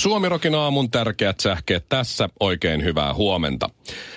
Suomirokin 0.00 0.54
aamun 0.54 0.90
tärkeät 0.90 1.40
sähkeet 1.40 1.88
tässä. 1.88 2.28
Oikein 2.40 2.84
hyvää 2.84 3.14
huomenta. 3.14 3.70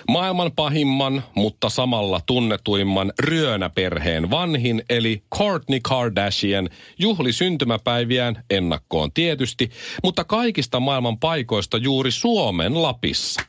Maailman 0.09 0.51
pahimman, 0.51 1.23
mutta 1.35 1.69
samalla 1.69 2.21
tunnetuimman 2.25 3.13
ryönäperheen 3.19 4.31
vanhin, 4.31 4.83
eli 4.89 5.23
Kourtney 5.29 5.79
Kardashian, 5.83 6.69
juhli 6.99 7.33
syntymäpäiviään 7.33 8.43
ennakkoon 8.49 9.11
tietysti, 9.13 9.71
mutta 10.03 10.23
kaikista 10.23 10.79
maailman 10.79 11.19
paikoista 11.19 11.77
juuri 11.77 12.11
Suomen 12.11 12.81
Lapissa. 12.81 13.41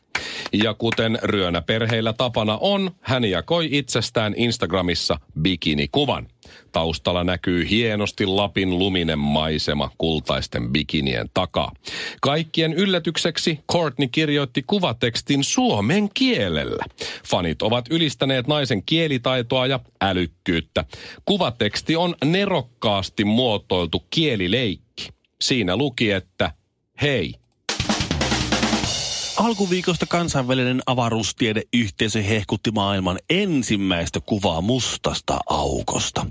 Ja 0.53 0.75
kuten 0.75 1.19
ryönäperheillä 1.23 2.13
tapana 2.13 2.59
on, 2.61 2.91
hän 3.01 3.25
jakoi 3.25 3.69
itsestään 3.71 4.35
Instagramissa 4.37 5.19
bikinikuvan. 5.41 6.27
Taustalla 6.73 7.25
näkyy 7.25 7.71
hienosti 7.71 8.27
Lapin 8.27 8.79
luminen 8.79 9.19
maisema 9.19 9.91
kultaisten 9.99 10.73
bikinien 10.73 11.31
takaa. 11.35 11.73
Kaikkien 12.21 12.73
yllätykseksi 12.73 13.61
Courtney 13.73 14.09
kirjoitti 14.09 14.65
kuvatekstin 14.67 15.45
suomen 15.45 16.09
kielellä. 16.15 16.85
Fanit 17.27 17.63
ovat 17.63 17.87
ylistäneet 17.91 18.47
naisen 18.47 18.83
kielitaitoa 18.83 19.67
ja 19.67 19.81
älykkyyttä. 20.01 20.85
Kuvateksti 21.25 21.97
on 21.97 22.15
nerokkaasti 22.25 23.25
muotoiltu 23.25 24.05
kielileikki. 24.11 25.09
Siinä 25.41 25.77
luki, 25.77 26.11
että 26.11 26.53
hei, 27.03 27.35
Alkuviikosta 29.45 30.07
kansainvälinen 30.07 30.83
avaruustiedeyhteisö 30.87 32.23
hehkutti 32.23 32.71
maailman 32.71 33.19
ensimmäistä 33.31 34.21
kuvaa 34.21 34.61
mustasta 34.61 35.39
aukosta. 35.49 36.27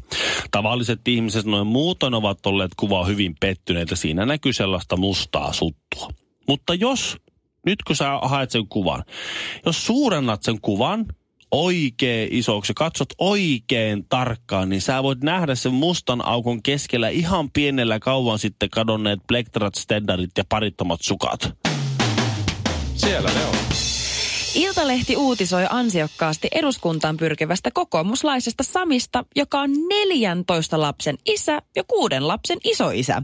Tavalliset 0.52 1.08
ihmiset 1.08 1.45
noin 1.45 1.67
muutoin 1.67 2.14
ovat 2.14 2.45
olleet 2.45 2.72
kuvaa 2.78 3.06
hyvin 3.06 3.36
pettyneitä. 3.39 3.95
Siinä 3.95 4.25
näkyy 4.25 4.53
sellaista 4.53 4.97
mustaa 4.97 5.53
suttua. 5.53 6.09
Mutta 6.47 6.73
jos, 6.73 7.17
nyt 7.66 7.84
kun 7.84 7.95
sä 7.95 8.19
haet 8.22 8.52
sen 8.52 8.67
kuvan, 8.67 9.03
jos 9.66 9.86
suurennat 9.86 10.44
sen 10.44 10.61
kuvan 10.61 11.06
oikein 11.52 12.30
isoksi 12.31 12.73
katsot 12.75 13.09
oikein 13.17 14.06
tarkkaan, 14.09 14.69
niin 14.69 14.81
sä 14.81 15.03
voit 15.03 15.23
nähdä 15.23 15.56
sen 15.56 15.73
mustan 15.73 16.25
aukon 16.25 16.64
keskellä 16.64 17.09
ihan 17.09 17.52
pienellä 17.52 18.00
kauan 18.00 18.39
sitten 18.39 18.69
kadonneet 18.69 19.19
plektrat, 19.28 19.75
standardit 19.75 20.31
ja 20.38 20.44
parittomat 20.50 21.00
sukat. 21.02 21.72
Siellä 22.95 23.30
ne 23.33 23.45
on. 23.45 23.55
Iltalehti 24.55 25.17
uutisoi 25.17 25.66
ansiokkaasti 25.69 26.47
eduskuntaan 26.52 27.17
pyrkivästä 27.17 27.72
kokoomuslaisesta 27.73 28.63
Samista, 28.63 29.25
joka 29.35 29.59
on 29.59 29.69
14 29.89 30.81
lapsen 30.81 31.17
isä 31.25 31.61
ja 31.75 31.83
kuuden 31.83 32.27
lapsen 32.27 32.58
isoisä. 32.63 33.22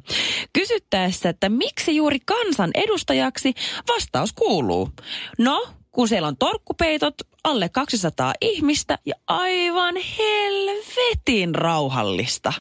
Kysyttäessä, 0.53 1.30
että 1.30 1.50
miksi 1.50 1.95
juuri 1.95 2.20
kansan 2.26 2.72
edustajaksi, 2.76 3.53
vastaus 3.88 4.34
kuuluu. 4.34 4.89
No, 5.38 5.67
kun 5.92 6.08
siellä 6.08 6.28
on 6.28 6.38
torkkupeitot, 6.38 7.16
alle 7.44 7.70
200 7.70 8.33
ihmistä 8.42 8.98
ja 9.06 9.16
aivan 9.28 9.95
helvetin 10.17 11.56
rauhallista. 11.56 12.54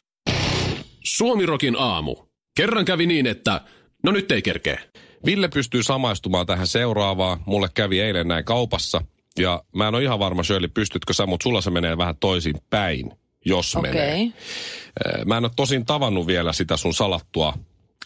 Suomirokin 1.03 1.75
aamu. 1.77 2.15
Kerran 2.57 2.85
kävi 2.85 3.05
niin, 3.05 3.27
että 3.27 3.61
no 4.03 4.11
nyt 4.11 4.31
ei 4.31 4.41
kerkeä. 4.41 4.81
Ville 5.25 5.47
pystyy 5.47 5.83
samaistumaan 5.83 6.45
tähän 6.45 6.67
seuraavaan. 6.67 7.39
Mulle 7.45 7.69
kävi 7.73 7.99
eilen 7.99 8.27
näin 8.27 8.45
kaupassa. 8.45 9.01
Ja 9.39 9.63
mä 9.75 9.87
en 9.87 9.95
ole 9.95 10.03
ihan 10.03 10.19
varma, 10.19 10.43
Shirley, 10.43 10.69
pystytkö 10.73 11.13
sä, 11.13 11.25
mutta 11.25 11.43
sulla 11.43 11.61
se 11.61 11.69
menee 11.71 11.97
vähän 11.97 12.15
toisin 12.17 12.55
päin, 12.69 13.11
jos 13.45 13.75
Okei. 13.75 13.91
menee. 13.93 14.21
Äh, 14.21 15.25
Mä 15.25 15.37
en 15.37 15.45
ole 15.45 15.51
tosin 15.55 15.85
tavannut 15.85 16.27
vielä 16.27 16.53
sitä 16.53 16.77
sun 16.77 16.93
salattua 16.93 17.53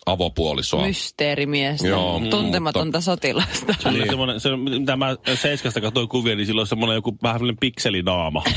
avopuolisoa. 0.05 0.85
Mysteerimiestä, 0.85 1.87
Joo, 1.87 2.21
tuntematonta 2.29 3.01
sotilasta. 3.01 3.75
Se 3.79 3.89
oli 3.89 4.07
semmoinen, 4.07 4.39
se, 4.39 4.55
mitä 4.57 4.95
mä 4.95 5.15
Seiskasta 5.35 5.81
katsoin 5.81 6.07
kuvia, 6.09 6.35
niin 6.35 6.45
silloin 6.47 6.67
semmoinen 6.67 6.95
joku 6.95 7.17
vähän 7.23 7.39
semmoinen 7.39 7.57
pikselinaama. 7.59 8.43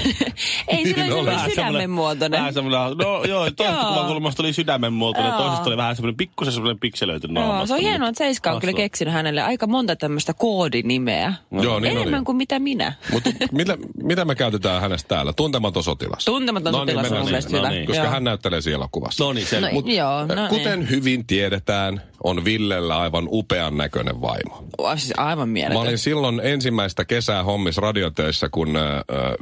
Ei 0.68 0.84
Niin 0.84 0.96
ole 0.98 1.14
oli. 1.14 1.24
semmoinen 1.24 1.50
sydämen 1.50 1.90
muotoinen. 1.90 2.38
Vähän 2.40 2.54
semmoinen, 2.54 2.98
no 2.98 3.24
joo, 3.24 3.50
toisesta 3.50 3.64
Joo. 3.82 3.94
kuvakulmasta 3.94 4.42
oli 4.42 4.52
sydämen 4.52 4.92
muotoinen, 4.92 5.32
Joo. 5.32 5.42
toisesta 5.42 5.64
oli 5.70 5.76
vähän 5.76 5.96
semmoinen 5.96 6.16
pikkusen 6.16 6.52
semmoinen 6.52 6.80
pikselöity 6.80 7.28
naama. 7.28 7.56
Joo, 7.56 7.66
se 7.66 7.74
on 7.74 7.80
hienoa, 7.80 8.08
että 8.08 8.18
Seiska 8.18 8.52
on 8.52 8.60
kyllä 8.60 8.72
keksinyt 8.72 9.14
hänelle 9.14 9.42
aika 9.42 9.66
monta 9.66 9.96
tämmöistä 9.96 10.34
koodinimeä. 10.34 11.34
Joo, 11.50 11.80
niin 11.80 11.92
Enemmän 11.96 12.18
oli. 12.18 12.24
kuin 12.24 12.36
mitä 12.36 12.58
minä. 12.58 12.92
Mutta 13.12 13.30
mitä, 13.52 13.78
mitä 14.02 14.24
me 14.24 14.34
käytetään 14.34 14.80
hänestä 14.80 15.08
täällä? 15.08 15.32
Tuntematon 15.32 15.82
sotilas. 15.84 16.24
Tuntematon 16.24 16.72
No 16.72 16.84
niin, 16.84 16.96
sotilas 16.96 17.12
on 17.12 17.18
mun 17.18 17.26
mielestä 17.26 17.56
hyvä. 17.56 17.68
No 17.68 17.74
niin. 17.74 17.86
Koska 17.86 18.08
hän 18.10 18.24
näyttelee 18.24 18.60
siellä 18.60 18.88
kuvassa. 18.92 19.24
No 19.24 19.32
niin. 19.32 19.46
No, 19.60 19.92
joo, 19.92 20.26
no 20.26 20.48
kuten 20.48 20.78
niin. 20.78 20.90
hyvin 20.90 21.26
tiedetään, 21.36 22.02
on 22.24 22.44
Villellä 22.44 22.98
aivan 22.98 23.24
upean 23.30 23.76
näköinen 23.76 24.20
vaimo. 24.20 24.64
Oh, 24.78 24.98
siis 24.98 25.12
aivan 25.16 25.48
Mä 25.48 25.52
mieletön. 25.52 25.76
olin 25.82 25.98
silloin 25.98 26.40
ensimmäistä 26.44 27.04
kesää 27.04 27.42
hommis 27.42 27.76
radiotöissä, 27.76 28.48
kun 28.48 28.76
äh, 28.76 28.82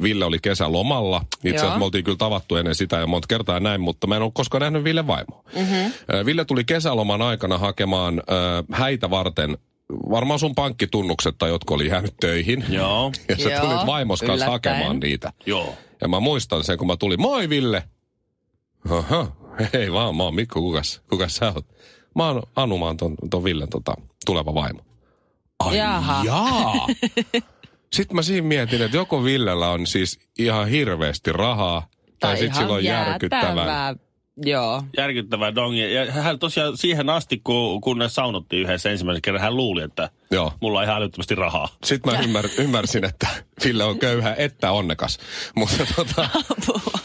Ville 0.03 0.25
oli 0.25 0.39
kesälomalla. 0.43 1.25
Itse 1.45 1.57
asiassa 1.57 1.79
me 1.79 1.85
oltiin 1.85 2.05
kyllä 2.05 2.19
tavattu 2.19 2.57
ennen 2.57 2.75
sitä 2.75 2.97
ja 2.97 3.07
monta 3.07 3.27
kertaa 3.29 3.61
näin, 3.61 3.81
mutta 3.81 4.07
mä 4.07 4.17
en 4.17 4.23
ole 4.23 4.31
koskaan 4.35 4.61
nähnyt 4.61 4.85
Ville 4.85 5.07
vaimoa. 5.07 5.43
Mm-hmm. 5.57 5.77
Äh, 6.19 6.25
Ville 6.27 6.45
tuli 6.45 6.65
kesäloman 6.65 7.23
aikana 7.23 7.59
hakemaan 7.59 8.19
äh, 8.19 8.65
häitä 8.79 9.11
varten 9.11 9.59
varmaan 10.11 10.39
sun 10.41 10.55
pankkitunnukset 10.55 11.35
tai 11.39 11.49
jotka 11.51 11.75
oli 11.75 11.89
jäänyt 11.89 12.15
töihin. 12.21 12.65
Joo, 12.69 13.13
Ja 13.29 13.37
sä 13.37 13.51
Joo, 13.51 13.61
tulit 13.61 13.87
vaimos 13.87 14.21
kanssa 14.21 14.47
yllättäen. 14.47 14.77
hakemaan 14.77 15.01
niitä. 15.01 15.33
joo. 15.47 15.75
Ja 16.01 16.09
mä 16.09 16.21
muistan 16.21 16.65
sen, 16.65 16.79
kun 16.79 16.87
mä 16.87 16.97
tulin, 16.97 17.21
moi 17.21 17.49
Ville. 17.49 17.83
Aha, 18.91 19.33
hei 19.73 19.93
vaan, 19.93 20.17
mä 20.17 20.23
oon 20.23 20.35
Mikko, 20.35 20.61
kukas, 20.61 21.03
kukas 21.11 21.37
sä 21.37 21.53
oot? 21.55 21.67
Mä 22.17 22.27
oon 22.27 22.43
Anu, 22.57 22.79
mä 22.79 22.85
oon 22.85 22.97
ton, 22.97 23.15
ton 23.31 23.45
Villen 23.45 23.69
tota, 23.69 23.95
tuleva 24.27 24.55
vaimo. 24.55 24.81
Ai 25.59 25.79
Jaha. 25.79 26.23
jaa. 26.25 26.87
Sitten 27.95 28.17
mä 28.17 28.23
siinä 28.23 28.47
mietin, 28.47 28.83
että 28.83 28.97
joko 28.97 29.25
Villellä 29.25 29.69
on 29.71 29.87
siis 29.87 30.19
ihan 30.39 30.69
hirveästi 30.69 31.33
rahaa, 31.33 31.87
tai, 32.21 32.37
sitten 32.37 32.57
sillä 32.57 32.75
on 32.75 32.85
järkyttävän. 32.85 33.99
Joo. 34.37 34.83
Järkyttävä 34.97 35.55
dongi. 35.55 35.95
Ja 35.95 36.13
hän 36.13 36.39
tosiaan 36.39 36.77
siihen 36.77 37.11
asti, 37.11 37.41
kun, 37.45 37.81
kun 37.81 37.99
ne 37.99 38.09
saunottiin 38.09 38.63
yhdessä 38.63 38.91
ensimmäisen 38.91 39.23
kerran, 39.23 39.43
hän 39.43 39.57
luuli, 39.57 39.83
että 39.83 40.11
Joo. 40.31 40.53
mulla 40.61 40.79
on 40.79 40.85
ihan 40.85 40.97
älyttömästi 40.97 41.35
rahaa. 41.35 41.69
Sitten 41.85 42.13
mä 42.15 42.21
ymmär, 42.21 42.49
ymmärsin, 42.59 43.05
että 43.05 43.29
Ville 43.65 43.85
on 43.85 43.99
köyhä 43.99 44.35
että 44.39 44.73
onnekas. 44.73 45.19
Mutta 45.57 45.87
tota, 45.97 46.29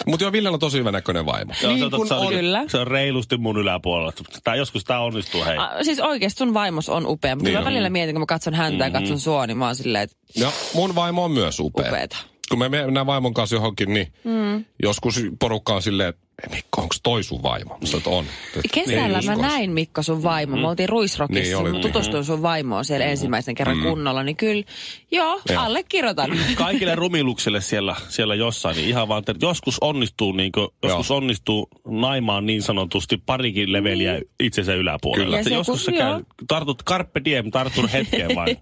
mut 0.06 0.22
joo, 0.22 0.31
Ville 0.31 0.50
on 0.50 0.59
tosi 0.59 0.78
hyvä 0.78 0.91
näköinen 0.91 1.25
vaimo. 1.25 1.53
Joo, 1.63 1.72
niin 1.72 1.79
se, 1.79 1.85
on, 1.85 1.91
kuin 1.91 2.07
se, 2.07 2.13
on. 2.13 2.28
Kyllä. 2.34 2.63
se 2.67 2.78
on 2.78 2.88
reilusti 2.88 3.38
mun 3.38 3.57
yläpuolella. 3.57 4.13
Tää, 4.44 4.56
joskus 4.56 4.84
tämä 4.84 5.00
onnistuu, 5.00 5.46
hei. 5.46 5.57
A, 5.57 5.69
siis 5.84 6.00
oikeasti 6.00 6.38
sun 6.38 6.53
vaimos 6.53 6.90
on 6.90 7.07
upea, 7.07 7.35
mutta 7.35 7.47
Niin 7.47 7.53
mä 7.53 7.59
on. 7.59 7.66
välillä 7.66 7.90
mietin, 7.90 8.16
kun 8.16 8.22
mä 8.22 8.25
katson 8.25 8.53
häntä 8.53 8.84
ja 8.85 8.91
katson 8.91 9.19
sua, 9.19 9.47
niin 9.47 9.57
mä 9.57 9.66
oon 9.66 9.75
silleen, 9.75 10.03
että 10.03 10.16
Ja 10.35 10.51
mun 10.73 10.96
vaimo 10.96 11.23
on 11.23 11.31
myös 11.31 11.59
upea. 11.59 11.88
upeeta. 11.88 12.17
Kun 12.49 12.59
me 12.59 12.69
mennään 12.69 13.05
vaimon 13.05 13.33
kanssa 13.33 13.55
johonkin, 13.55 13.93
niin 13.93 14.13
mm. 14.23 14.65
joskus 14.83 15.21
porukka 15.39 15.73
on 15.75 15.81
silleen, 15.81 16.09
että 16.09 16.21
"Ei, 16.43 16.49
Mikko, 16.55 16.81
onko 16.81 16.95
toi 17.03 17.23
sun 17.23 17.43
vaimo? 17.43 17.77
Että 17.97 18.09
on. 18.09 18.25
Kesällä 18.73 19.19
ei 19.19 19.25
mä 19.25 19.35
näin 19.35 19.71
Mikko 19.71 20.03
sun 20.03 20.23
vaimo. 20.23 20.57
Me 20.57 20.67
oltiin 20.67 20.89
Ruisrockissa, 20.89 21.41
Niin 21.41 21.47
niin, 21.47 21.57
oli. 21.57 21.71
mä 21.71 21.79
tutustuin 21.79 22.25
sun 22.25 22.41
vaimoon 22.41 22.85
siellä 22.85 23.05
ensimmäisen 23.05 23.55
kerran 23.55 23.79
kunnolla, 23.83 24.23
niin 24.23 24.35
kyllä, 24.35 24.63
joo, 25.11 25.41
Joo. 25.49 25.61
allekirjoitan. 25.63 26.31
Kaikille 26.55 26.95
rumiluksille 26.95 27.61
siellä, 27.61 27.95
siellä 28.09 28.35
jossain, 28.35 28.75
niin 28.75 28.89
ihan 28.89 29.07
vaan, 29.07 29.19
että 29.27 29.45
joskus 29.45 29.77
onnistuu, 29.81 30.31
niin 30.31 30.51
kuin, 30.51 30.67
joskus 30.83 31.11
onnistuu 31.11 31.67
naimaan 31.87 32.45
niin 32.45 32.61
sanotusti 32.61 33.17
parikin 33.25 33.71
leveliä 33.73 34.21
itsensä 34.40 34.73
yläpuolella. 34.75 35.25
Kyllä. 35.25 35.40
Että 35.40 35.49
Ja 35.49 35.53
se 35.53 35.57
joskus 35.72 35.85
kun- 35.85 35.93
sä 35.93 35.99
käy, 35.99 36.22
tartut 36.47 36.84
carpe 36.84 37.22
diem, 37.25 37.52
tartun 37.52 37.90
hetkeen 37.90 38.35
vain. 38.35 38.57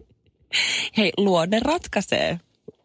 Hei, 0.97 1.11
luonne 1.17 1.59
ratkaisee. 1.59 2.39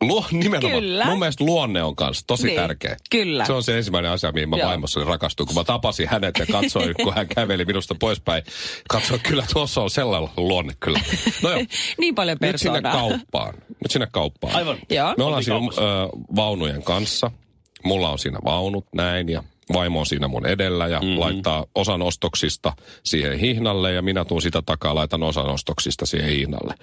Luo, 0.06 0.24
nimenomaan. 0.32 0.82
Kyllä. 0.82 1.04
Mun 1.04 1.18
mielestä 1.18 1.44
luonne 1.44 1.82
on 1.82 1.96
kanssa 1.96 2.24
tosi 2.26 2.46
Niin, 2.46 2.56
tärkeä. 2.60 2.96
kyllä. 3.10 3.44
Se 3.44 3.52
on 3.52 3.62
se 3.62 3.76
ensimmäinen 3.76 4.10
asia, 4.10 4.32
mihin 4.32 4.48
mä 4.48 4.56
Joo. 4.56 4.68
vaimossani 4.68 5.06
rakastuin. 5.06 5.46
Kun 5.46 5.56
mä 5.56 5.64
tapasin 5.64 6.08
hänet 6.08 6.34
ja 6.38 6.46
katsoin, 6.46 6.94
kun 7.02 7.14
hän 7.14 7.28
käveli 7.28 7.64
minusta 7.64 7.94
poispäin. 7.94 8.42
Katsoin, 8.88 9.20
kyllä 9.20 9.44
tuossa 9.52 9.80
on 9.82 9.90
sellainen 9.90 10.30
luonne 10.36 10.72
kyllä. 10.80 11.00
No 11.42 11.50
joo, 11.50 11.60
Niin 11.98 12.14
paljon 12.14 12.38
nyt 12.40 12.60
sinne 12.60 12.80
persoonaa. 12.80 13.08
kauppaan. 13.08 13.54
Nyt 13.54 13.90
sinne 13.90 14.06
kauppaan. 14.12 14.54
Aivan. 14.56 14.76
Joo. 14.90 15.14
Me 15.18 15.24
ollaan 15.24 15.44
siinä 15.44 15.56
ö, 15.58 15.80
vaunujen 16.36 16.82
kanssa. 16.82 17.30
Mulla 17.84 18.10
on 18.10 18.18
siinä 18.18 18.38
vaunut 18.44 18.86
näin 18.94 19.28
ja 19.28 19.44
vaimo 19.72 20.00
on 20.00 20.06
siinä 20.06 20.28
mun 20.28 20.46
edellä 20.46 20.88
ja 20.88 21.00
mm-hmm. 21.00 21.20
laittaa 21.20 21.66
osan 21.74 22.02
ostoksista 22.02 22.72
siihen 23.04 23.38
hihnalle 23.38 23.92
ja 23.92 24.02
minä 24.02 24.24
tuun 24.24 24.42
sitä 24.42 24.62
takaa 24.66 24.94
laitan 24.94 25.22
osan 25.22 25.46
ostoksista 25.46 26.06
siihen 26.06 26.30
hihnalle. 26.30 26.74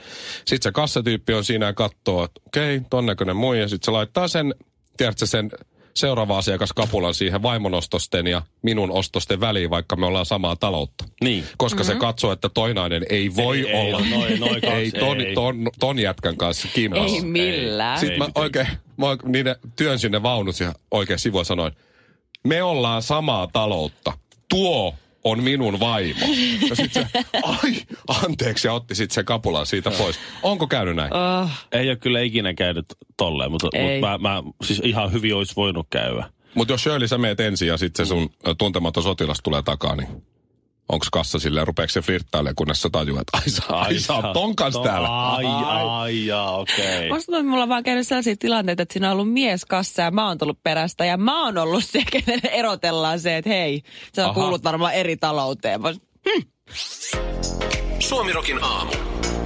Sitten 0.46 0.62
se 0.64 0.72
kassatyyppi 0.72 1.34
on 1.34 1.44
siinä 1.44 1.66
ja 1.66 1.74
katsoo, 1.74 2.24
että 2.24 2.42
okei, 2.48 2.82
ton 2.90 3.06
näköinen 3.06 3.36
mui 3.36 3.60
ja 3.60 3.68
sitten 3.68 3.86
se 3.86 3.92
laittaa 3.92 4.28
sen, 4.28 4.56
tiedätkö 4.98 5.26
sen 5.26 5.52
seuraava 5.94 6.38
asiakas 6.38 6.74
kapulan 6.74 7.14
siihen 7.14 7.44
vaimon 7.44 7.74
ostosten 7.74 8.28
ja 8.28 8.42
minun 8.62 8.92
ostosten 8.92 9.40
väliin, 9.40 9.70
vaikka 9.70 9.96
me 9.96 10.06
ollaan 10.06 10.26
samaa 10.26 10.56
taloutta. 10.56 11.06
Niin. 11.24 11.44
Koska 11.58 11.84
mm-hmm. 11.84 11.94
se 11.94 12.00
katsoo, 12.00 12.32
että 12.32 12.50
toinainen 12.50 13.06
ei 13.10 13.36
voi 13.36 13.60
Ei, 13.60 13.68
ei, 13.68 13.82
olla 13.82 14.00
noin- 14.00 14.40
noin 14.40 14.62
kaksi, 14.68 14.76
ei, 14.76 14.92
ton, 14.92 15.22
ei. 15.22 15.34
ton, 15.34 15.68
ton 15.80 16.00
jätkän 16.00 16.38
kanssa 16.38 16.68
kimpassa. 16.74 17.16
Ei 17.16 17.22
millään. 17.22 18.00
Sitten 18.00 18.18
mä 18.18 18.26
mitenkään. 18.26 18.44
oikein, 18.44 18.68
mä 18.98 19.06
oikein 19.06 19.32
niiden 19.32 19.56
työn 19.76 20.00
sinne 20.00 20.24
vaunut 20.24 20.60
ja 20.60 20.74
oikein 20.92 21.20
sivua 21.20 21.44
sanoin, 21.44 21.74
me 22.48 22.64
ollaan 22.64 23.02
samaa 23.02 23.48
taloutta. 23.54 24.14
Tuo 24.50 24.96
on 25.24 25.44
minun 25.44 25.80
vaimo. 25.80 26.26
Ja 26.70 26.76
sitten 26.76 27.10
se, 27.14 27.26
ai, 27.44 27.76
anteeksi, 28.08 28.68
ja 28.68 28.74
otti 28.74 28.96
sitten 28.96 29.16
sen 29.16 29.26
kapulan 29.26 29.66
siitä 29.66 29.92
pois. 29.92 30.20
Onko 30.44 30.68
käynyt 30.68 30.96
näin? 30.96 31.14
Oh, 31.14 31.50
Ei 31.72 31.90
ole 31.90 31.96
kyllä 31.96 32.22
ikinä 32.22 32.54
käynyt 32.54 32.86
tolleen, 33.18 33.52
mutta, 33.52 33.68
Ei. 33.74 33.84
mutta 34.02 34.18
mä, 34.18 34.18
mä, 34.18 34.44
siis 34.64 34.82
ihan 34.84 35.12
hyvin 35.12 35.36
olisi 35.36 35.56
voinut 35.56 35.88
käydä. 35.90 36.30
Mutta 36.56 36.74
jos 36.74 36.84
Shirley 36.84 37.08
sä 37.08 37.18
meet 37.18 37.40
ensin 37.40 37.68
ja 37.68 37.78
sitten 37.78 38.06
se 38.06 38.10
sun 38.10 38.30
ö, 38.48 38.56
tuntematon 38.58 39.04
sotilas 39.04 39.40
tulee 39.44 39.62
takaa, 39.62 39.96
niin 39.96 40.08
onko 40.90 41.06
kassa 41.12 41.40
silleen, 41.40 41.68
rupeeko 41.68 41.92
se 41.92 42.02
flirttailemaan, 42.02 42.56
kunnes 42.56 42.82
sä 42.82 42.90
tajuat, 42.92 43.22
että 43.22 43.38
ai, 43.38 43.50
sä- 43.50 43.64
ai 43.68 43.96
oot 44.24 44.34
ton 44.34 44.56
kanssa 44.56 44.84
täällä. 44.84 45.30
Ai, 45.32 45.46
ai, 45.46 46.26
jaa, 46.26 46.58
okei. 46.58 46.98
Okay. 46.98 47.10
Musta 47.10 47.26
tuntuu, 47.26 47.40
että 47.40 47.50
mulla 47.50 47.64
on 47.64 47.70
vaan 47.70 47.84
käynyt 47.84 48.08
sellaisia 48.08 48.36
tilanteita, 48.40 48.84
että 48.84 48.94
siinä 48.94 49.08
on 49.08 49.14
ollut 49.14 49.34
mies 49.34 49.66
kassa 49.66 50.02
ja 50.02 50.12
mä 50.12 50.28
oon 50.28 50.38
tullut 50.38 50.64
perästä 50.64 51.06
ja 51.06 51.18
mä 51.18 51.46
oon 51.46 51.58
ollut 51.58 51.86
se, 51.86 52.04
kenen 52.12 52.40
erotellaan 52.52 53.20
se, 53.20 53.38
että 53.38 53.50
hei, 53.50 53.82
sä 54.16 54.26
Aha. 54.26 54.34
kuulut 54.34 54.64
varmaan 54.64 54.94
eri 54.94 55.18
talouteen. 55.18 55.82
Mä- 55.82 55.94
Suomirokin 58.00 58.64
aamu. 58.64 58.92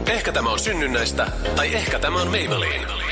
Ehkä 0.09 0.31
tämä 0.31 0.49
on 0.49 0.59
synnynnäistä, 0.59 1.31
tai 1.55 1.75
ehkä 1.75 1.99
tämä 1.99 2.21
on 2.21 2.27
Maybelline. 2.27 3.02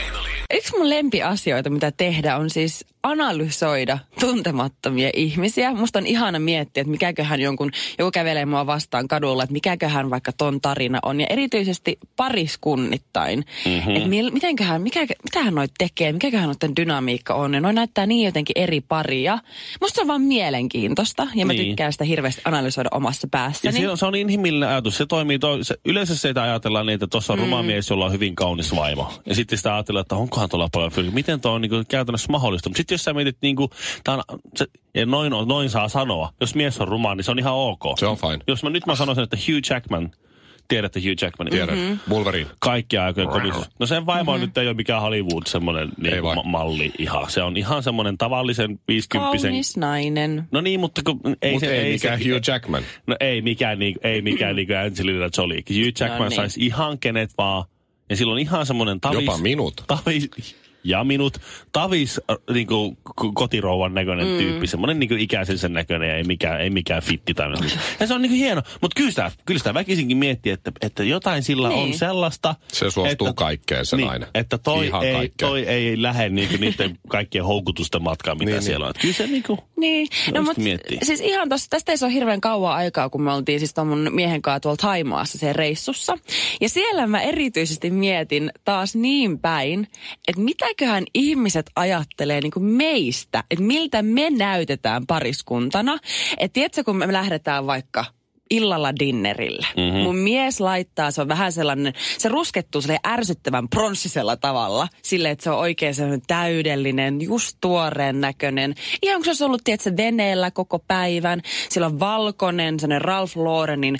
Yksi 0.53 0.77
mun 0.77 0.89
lempiasioita, 0.89 1.69
mitä 1.69 1.91
tehdä, 1.91 2.37
on 2.37 2.49
siis 2.49 2.85
analysoida 3.03 3.97
tuntemattomia 4.19 5.09
ihmisiä. 5.13 5.73
Musta 5.73 5.99
on 5.99 6.07
ihana 6.07 6.39
miettiä, 6.39 6.81
että 6.81 6.91
mikäköhän 6.91 7.41
jonkun, 7.41 7.71
joku 7.99 8.11
kävelee 8.11 8.45
mua 8.45 8.65
vastaan 8.65 9.07
kadulla, 9.07 9.43
että 9.43 9.53
mikäköhän 9.53 10.09
vaikka 10.09 10.31
ton 10.31 10.61
tarina 10.61 10.99
on. 11.03 11.21
Ja 11.21 11.27
erityisesti 11.29 11.99
pariskunnittain. 12.15 13.45
Mm-hmm. 13.65 13.95
Että 13.95 14.09
mil, 14.09 14.31
mitenköhän, 14.31 14.81
mikä, 14.81 14.99
mitähän 15.23 15.55
noit 15.55 15.71
tekee, 15.77 16.11
mikäköhän 16.13 16.47
noiden 16.49 16.75
dynamiikka 16.75 17.33
on. 17.33 17.53
Ja 17.53 17.61
noi 17.61 17.73
näyttää 17.73 18.05
niin 18.05 18.25
jotenkin 18.25 18.53
eri 18.55 18.81
paria. 18.81 19.39
Musta 19.81 19.95
se 19.95 20.01
on 20.01 20.07
vaan 20.07 20.21
mielenkiintoista 20.21 21.27
ja 21.35 21.45
mä 21.45 21.53
Niin. 21.53 21.65
tykkään 21.67 21.91
sitä 21.91 22.03
hirveästi 22.03 22.41
analysoida 22.45 22.89
omassa 22.93 23.25
Ja 23.25 23.29
päässäni. 23.31 23.79
se 23.79 23.89
on, 23.89 23.97
se 23.97 24.05
on 24.05 24.15
inhimillinen 24.15 24.69
ajatus. 24.69 24.97
Se 24.97 25.05
toimii, 25.05 25.39
to, 25.39 25.63
se, 25.63 25.75
yleensä 25.85 26.17
se 26.17 26.33
ajatellaan 26.41 26.85
niin, 26.85 26.93
että 26.93 27.07
tuossa 27.07 27.33
on 27.33 27.39
mm. 27.39 27.43
ruma 27.45 27.63
mies, 27.63 27.89
jolla 27.89 28.05
on 28.05 28.11
hyvin 28.11 28.35
kaunis 28.35 28.75
vaimo. 28.75 29.13
Ja 29.25 29.35
sitten 29.35 29.57
sitä 29.57 29.73
ajatellaan, 29.75 30.01
että 30.01 30.15
onkohan 30.15 30.40
tuolla 30.49 30.69
paljon 30.71 30.91
fyrkkiä. 30.91 31.13
Miten 31.15 31.41
tuo 31.41 31.51
on 31.51 31.61
niin 31.61 31.85
käytännössä 31.89 32.31
mahdollista. 32.31 32.69
Mutta 32.69 32.77
sitten 32.77 32.95
jos 32.95 33.03
sä 33.03 33.13
mietit, 33.13 33.37
niin 33.41 33.55
kuin, 33.55 33.69
tää 34.03 34.15
on, 34.15 34.39
se, 34.55 34.65
ja 34.95 35.05
noin, 35.05 35.33
on, 35.33 35.47
noin 35.47 35.69
saa 35.69 35.89
sanoa. 35.89 36.33
Jos 36.41 36.55
mies 36.55 36.81
on 36.81 36.87
ruma, 36.87 37.15
niin 37.15 37.23
se 37.23 37.31
on 37.31 37.39
ihan 37.39 37.53
ok. 37.53 37.81
Se 37.99 38.07
on 38.07 38.17
fine. 38.17 38.39
Jos 38.47 38.63
mä 38.63 38.69
nyt 38.69 38.85
mä 38.85 38.95
sanoisin, 38.95 39.23
että 39.23 39.37
Hugh 39.37 39.71
Jackman, 39.71 40.11
tiedätte 40.67 40.99
Hugh 40.99 41.23
Jackman, 41.23 41.47
Tiedän. 41.47 41.77
Mm-hmm. 41.77 41.99
Wolverine. 42.09 42.49
kaikkia 42.59 43.05
aikojen 43.05 43.29
komis. 43.29 43.55
No 43.79 43.85
sen 43.85 44.05
vaimo 44.05 44.31
mm-hmm. 44.31 44.45
nyt 44.45 44.57
ei 44.57 44.67
ole 44.67 44.73
mikään 44.73 45.01
Hollywood 45.01 45.43
semmoinen 45.47 45.89
niin 45.97 46.23
ma- 46.23 46.43
malli 46.43 46.91
ihan. 46.97 47.29
Se 47.29 47.43
on 47.43 47.57
ihan 47.57 47.83
semmoinen 47.83 48.17
tavallisen 48.17 48.79
50 48.87 49.31
Kaunis 49.31 49.77
nainen. 49.77 50.43
No 50.51 50.61
niin, 50.61 50.79
mutta 50.79 51.01
kun, 51.05 51.19
ei, 51.41 51.51
Mutta 51.51 51.67
se, 51.67 51.77
ei, 51.77 51.93
mikään 51.93 52.19
se, 52.19 52.29
Hugh 52.29 52.41
Jackman. 52.47 52.83
No 53.07 53.15
ei 53.19 53.41
mikään, 53.41 53.79
niin, 53.79 53.95
ei 54.03 54.21
mikään 54.21 54.55
niin 54.55 54.77
Angelina 54.85 55.29
Jolie. 55.37 55.63
Hugh 55.69 56.01
Jackman 56.01 56.19
no 56.19 56.29
niin. 56.29 56.35
saisi 56.35 56.65
ihan 56.65 56.99
kenet 56.99 57.31
vaan. 57.37 57.65
Ja 58.11 58.17
silloin 58.17 58.39
ihan 58.39 58.65
semmoinen 58.65 59.01
tavis... 59.01 59.25
Jopa 59.25 59.37
minut. 59.37 59.83
Tavis, 59.87 60.29
ja 60.83 61.03
minut. 61.03 61.37
Tavis 61.71 62.21
äh, 62.31 62.37
niin 62.53 62.67
kuin, 62.67 62.97
kotirouvan 63.33 63.93
näköinen 63.93 64.27
mm. 64.27 64.37
tyyppi. 64.37 64.67
Semmoinen 64.67 64.99
niin 64.99 65.19
ikäisen 65.19 65.57
sen 65.57 65.73
näköinen 65.73 66.09
ja 66.09 66.15
ei 66.15 66.23
mikään, 66.23 66.61
ei 66.61 66.69
mikään 66.69 67.01
fitti 67.01 67.33
tai 67.33 67.49
mitään. 67.49 67.71
Ja 67.99 68.07
se 68.07 68.13
on 68.13 68.21
niin 68.21 68.29
kuin 68.29 68.39
hieno. 68.39 68.61
Mutta 68.81 68.95
kyllä 68.95 69.09
sitä, 69.09 69.31
kyllä 69.45 69.57
sitä 69.57 69.73
väkisinkin 69.73 70.17
miettii, 70.17 70.51
että, 70.51 70.71
että 70.81 71.03
jotain 71.03 71.43
sillä 71.43 71.69
niin. 71.69 71.79
on 71.79 71.93
sellaista. 71.93 72.55
Se 72.67 72.91
suostuu 72.91 73.27
että, 73.27 73.37
kaikkeen 73.37 73.85
se 73.85 73.95
niin, 73.95 74.07
nainen. 74.07 74.29
Että 74.35 74.57
toi 74.57 74.87
Ihan 74.87 75.03
ei, 75.03 75.13
kaikkeen. 75.13 75.49
toi 75.49 75.67
ei 75.67 76.01
lähde 76.01 76.29
niin 76.29 76.49
kuin 76.49 76.61
niiden 76.61 76.99
kaikkien 77.07 77.45
houkutusten 77.45 78.03
matkaan, 78.03 78.37
mitä 78.37 78.45
Niin, 78.45 78.53
niin, 78.53 78.63
siellä 78.63 78.85
on. 78.85 78.89
Että 78.89 79.01
kyllä 79.01 79.13
se 79.13 79.27
niin 79.27 79.43
kuin, 79.43 79.59
Niin, 79.81 80.07
no 80.33 80.41
mutta 80.41 80.61
miettii. 80.61 80.97
siis 81.03 81.21
ihan 81.21 81.49
tossa, 81.49 81.69
tästä 81.69 81.91
ei 81.91 81.97
se 81.97 82.05
ole 82.05 82.13
hirveän 82.13 82.41
kauan 82.41 82.75
aikaa, 82.75 83.09
kun 83.09 83.21
me 83.21 83.33
oltiin 83.33 83.59
siis 83.59 83.73
mun 83.85 84.07
miehen 84.11 84.41
kanssa 84.41 84.59
tuolla 84.59 84.77
Taimaassa 84.77 85.37
se 85.37 85.53
reissussa. 85.53 86.17
Ja 86.61 86.69
siellä 86.69 87.07
mä 87.07 87.21
erityisesti 87.21 87.89
mietin 87.89 88.51
taas 88.65 88.95
niin 88.95 89.39
päin, 89.39 89.87
että 90.27 90.41
mitäköhän 90.41 91.03
ihmiset 91.13 91.71
ajattelee 91.75 92.41
niin 92.41 92.51
kuin 92.51 92.63
meistä, 92.63 93.43
että 93.51 93.63
miltä 93.63 94.01
me 94.01 94.29
näytetään 94.29 95.07
pariskuntana. 95.07 95.97
Että 96.37 96.53
tiedätkö, 96.53 96.83
kun 96.83 96.97
me 96.97 97.13
lähdetään 97.13 97.67
vaikka 97.67 98.05
illalla 98.51 98.93
dinnerille. 98.99 99.67
Mm-hmm. 99.77 99.99
Mun 99.99 100.15
mies 100.15 100.59
laittaa, 100.59 101.11
se 101.11 101.21
on 101.21 101.27
vähän 101.27 101.51
sellainen, 101.51 101.93
se 102.17 102.29
ruskettuu 102.29 102.81
sille 102.81 102.99
ärsyttävän 103.07 103.69
pronssisella 103.69 104.37
tavalla. 104.37 104.87
Sille, 105.01 105.29
että 105.29 105.43
se 105.43 105.49
on 105.49 105.57
oikein 105.57 105.95
sellainen 105.95 106.21
täydellinen, 106.27 107.21
just 107.21 107.57
tuoreen 107.61 108.21
näköinen. 108.21 108.75
Ihan 109.01 109.17
kun 109.17 109.25
se 109.25 109.29
olisi 109.29 109.43
ollut, 109.43 109.61
tiedätkö, 109.63 109.97
veneellä 109.97 110.51
koko 110.51 110.79
päivän. 110.79 111.41
Sillä 111.69 111.87
on 111.87 111.99
valkoinen, 111.99 112.79
sellainen 112.79 113.01
Ralph 113.01 113.37
Laurenin, 113.37 113.97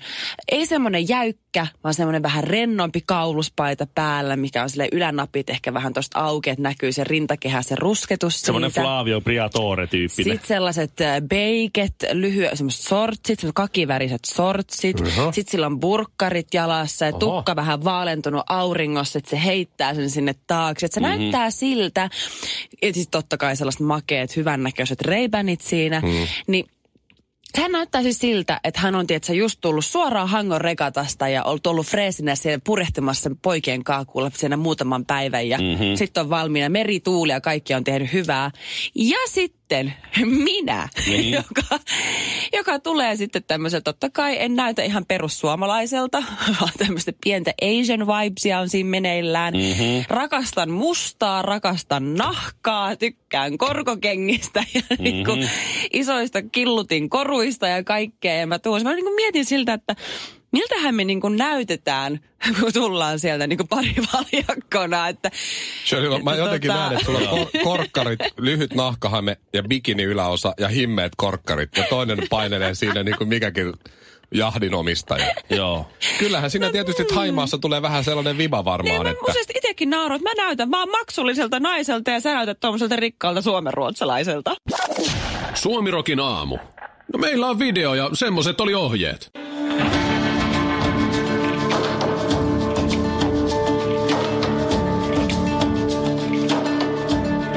ei 0.51 0.65
semmoinen 0.65 1.09
jäykkä, 1.09 1.68
vaan 1.83 1.94
semmoinen 1.94 2.24
vähän 2.24 2.44
rennompi 2.44 3.01
kauluspaita 3.06 3.88
päällä, 3.95 4.36
mikä 4.36 4.63
on 4.63 4.69
sille 4.69 4.89
ylänapit 4.92 5.50
ehkä 5.50 5.74
vähän 5.74 5.94
tosta 5.94 6.19
auki, 6.19 6.50
että 6.50 6.63
näkyy 6.63 6.92
se 6.92 7.03
rintakehä, 7.03 7.62
se 7.62 7.75
rusketus 7.75 8.42
semmoinen 8.42 8.71
siitä. 8.71 8.81
Flavio 8.81 9.21
Briatore-tyyppinen. 9.21 10.31
Sitten 10.31 10.48
sellaiset 10.48 11.01
äh, 11.01 11.21
beiket, 11.21 11.95
lyhy, 12.12 12.48
semmoiset 12.53 12.81
sortsit, 12.81 13.39
semmoiset 13.39 13.56
kakiväriset 13.56 14.25
sortsit. 14.25 14.40
Uh-huh. 15.01 15.33
Sitten 15.33 15.51
sillä 15.51 15.65
on 15.65 15.79
burkkarit 15.79 16.53
jalassa 16.53 17.05
ja 17.05 17.11
tukka 17.11 17.55
vähän 17.55 17.83
vaalentunut 17.83 18.43
auringossa, 18.49 19.19
että 19.19 19.29
se 19.29 19.43
heittää 19.43 19.93
sen 19.93 20.09
sinne 20.09 20.35
taakse. 20.47 20.85
Että 20.85 20.93
se 20.93 20.99
mm-hmm. 20.99 21.19
näyttää 21.19 21.51
siltä. 21.51 22.09
Ja 22.81 22.93
sitten 22.93 23.11
totta 23.11 23.38
kai 23.38 23.55
sellaiset 23.55 23.81
makeet, 23.81 24.35
hyvännäköiset 24.35 25.01
reibänit 25.01 25.61
siinä. 25.61 25.99
Mm. 25.99 26.27
Niin 26.47 26.65
Hän 27.57 27.71
näyttää 27.71 28.01
siis 28.01 28.19
siltä, 28.19 28.59
että 28.63 28.80
hän 28.80 28.95
on 28.95 29.07
tietysti 29.07 29.38
just 29.38 29.57
tullut 29.62 29.86
suoraan 29.86 30.30
Hangon 30.30 30.62
regatasta 30.62 31.27
ja 31.27 31.44
ollut 31.44 31.68
ollut 31.68 31.88
freesinä 31.88 32.36
siellä 32.36 32.62
purehtimassa 32.63 33.24
sen 33.24 33.38
poikien 33.38 33.83
kaakulla 33.83 34.31
siinä 34.33 34.57
muutaman 34.57 35.06
päivän 35.06 35.50
ja 35.50 35.57
mm-hmm. 35.57 35.95
sitten 35.95 36.21
on 36.21 36.30
valmiina 36.30 36.69
merituuli 36.69 37.31
ja 37.31 37.42
kaikki 37.42 37.74
on 37.74 37.83
tehnyt 37.83 38.13
hyvää. 38.13 38.51
Ja 38.95 39.18
sitten 39.27 39.94
minä, 40.25 40.89
Niin. 41.07 41.33
joka, 41.38 41.80
joka 42.53 42.80
tulee 42.80 43.15
sitten 43.15 43.44
tämmöiseltä, 43.44 43.83
totta 43.83 44.09
kai 44.09 44.36
en 44.39 44.56
näytä 44.56 44.83
ihan 44.83 45.06
perussuomalaiselta, 45.06 46.24
vaan 46.62 46.74
tämmöistä 46.77 47.12
pientä 47.24 47.53
Asian 47.62 48.08
vibesia 48.08 48.60
on 48.60 48.70
siinä 48.70 48.89
meneillään. 48.89 49.53
Mm-hmm. 49.53 50.05
Rakastan 50.10 50.72
mustaa, 50.72 51.41
rakastan 51.41 52.13
nahkaa, 52.13 52.96
tykkään 52.96 53.58
korkokengistä 53.58 54.63
ja 54.74 54.81
mm-hmm. 54.81 55.03
niin 55.03 55.25
kuin 55.25 55.50
isoista 55.93 56.41
killutin 56.41 57.10
koruista 57.10 57.67
ja 57.67 57.83
kaikkea. 57.83 58.33
Ja 58.33 58.48
mä, 58.48 58.60
tuun, 58.60 58.83
mä 58.83 58.93
niin 58.93 59.05
kuin 59.05 59.15
mietin 59.15 59.45
siltä, 59.45 59.74
että 59.74 59.95
miltähän 60.51 60.95
me 60.95 61.03
niin 61.03 61.21
kuin 61.21 61.38
näytetään, 61.38 62.19
kun 62.60 62.74
tullaan 62.74 63.19
sieltä 63.19 63.48
niin 63.48 63.57
kuin 63.57 63.67
parivaljakkona. 63.67 65.07
Että, 65.12 65.31
Shirley, 65.86 66.24
mä 66.24 66.31
että 66.31 66.43
jotenkin 66.43 66.71
tota- 66.71 66.74
näen, 66.74 66.93
että 66.93 67.05
sulla 67.05 67.19
on 67.19 67.39
kor- 67.39 67.62
korkkarit, 67.63 68.19
lyhyt 68.38 68.74
nahkahame 68.74 69.38
ja 69.53 69.63
bikini 69.63 70.03
yläosa 70.03 70.53
ja 70.60 70.67
himmeet 70.67 71.13
korkkarit. 71.17 71.77
Ja 71.77 71.83
toinen 71.89 72.19
painelee 72.29 72.75
siinä 72.75 73.03
niin 73.03 73.17
kuin 73.17 73.27
mikäkin 73.27 73.74
jahdin 74.31 74.73
omistaja. 74.73 75.25
Joo. 75.50 75.88
Kyllähän 76.19 76.51
siinä 76.51 76.71
tietysti 76.71 77.05
Haimaassa 77.15 77.57
tulee 77.57 77.81
vähän 77.81 78.03
sellainen 78.03 78.38
viba 78.38 78.65
varmaan, 78.65 78.95
niin 78.95 79.03
mä 79.03 79.09
että... 79.09 79.31
useasti 79.31 79.53
itsekin 79.55 79.89
nauroin, 79.89 80.21
että 80.21 80.29
mä 80.29 80.45
näytän 80.45 80.71
vaan 80.71 80.89
maksulliselta 80.89 81.59
naiselta 81.59 82.11
ja 82.11 82.19
sä 82.19 82.33
näytät 82.33 82.59
tuommoiselta 82.59 82.95
rikkaalta 82.95 83.41
suomenruotsalaiselta. 83.41 84.55
Suomirokin 85.53 86.19
aamu. 86.19 86.57
No 87.13 87.19
meillä 87.19 87.47
on 87.47 87.59
video 87.59 87.93
ja 87.93 88.09
semmoset 88.13 88.61
oli 88.61 88.73
ohjeet. 88.73 89.31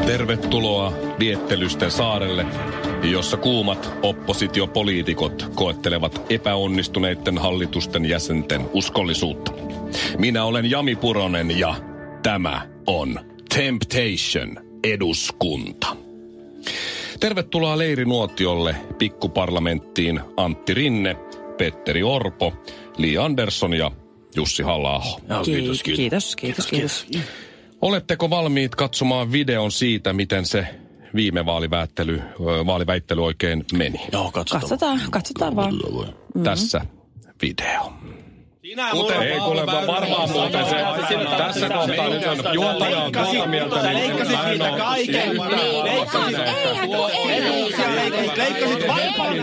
Tervetuloa 0.06 0.92
Viettelysten 1.18 1.90
saarelle, 1.90 2.46
jossa 3.10 3.36
kuumat 3.36 3.92
oppositiopoliitikot 4.02 5.50
koettelevat 5.54 6.26
epäonnistuneiden 6.30 7.38
hallitusten 7.38 8.06
jäsenten 8.06 8.60
uskollisuutta. 8.72 9.52
Minä 10.18 10.44
olen 10.44 10.70
Jami 10.70 10.96
Puronen 10.96 11.58
ja 11.58 11.74
tämä 12.22 12.68
on 12.86 13.20
Temptation 13.54 14.80
eduskunta. 14.84 15.96
Tervetuloa 17.20 17.78
leirinuotiolle 17.78 18.76
pikkuparlamenttiin 18.98 20.20
Antti 20.36 20.74
Rinne, 20.74 21.16
Petteri 21.58 22.02
Orpo, 22.02 22.52
Li 22.96 23.18
Andersson 23.18 23.74
ja 23.74 23.90
Jussi 24.36 24.62
halla 24.62 25.02
kiitos, 25.44 25.82
kiitos, 25.82 26.36
kiitos, 26.36 26.66
kiitos. 26.66 27.06
Oletteko 27.82 28.30
valmiit 28.30 28.74
katsomaan 28.74 29.32
videon 29.32 29.72
siitä, 29.72 30.12
miten 30.12 30.46
se 30.46 30.66
viime 31.14 31.46
vaaliväittely, 31.46 32.22
vaaliväittely 32.66 33.24
oikein 33.24 33.64
meni. 33.72 34.00
Joo, 34.12 34.30
katsotaan. 34.32 34.60
Katsotaan, 34.60 35.00
katsotaan 35.10 35.56
vaan. 35.56 35.74
Mm-hmm. 35.74 36.42
Tässä 36.42 36.80
video. 37.42 37.92
Sinä 38.62 38.92
Muuten 38.92 39.22
ei 39.22 39.38
kuule 39.38 39.66
varmaan 39.66 40.30
muuten 40.30 40.66
se. 40.66 40.76
Tässä 41.38 41.68
kohtaa 41.68 42.08
nyt 42.08 42.26
on 42.26 42.54
juontaja 42.54 43.04
on 43.04 43.12
tuota 43.12 43.46
mieltä. 43.46 43.82
niin 43.82 43.94
Leikkasit 43.94 44.38
siitä 44.48 44.70
kaiken. 44.78 45.36
Leikkasit, 45.84 46.36
leikkasit 48.36 48.88
vain 48.88 49.42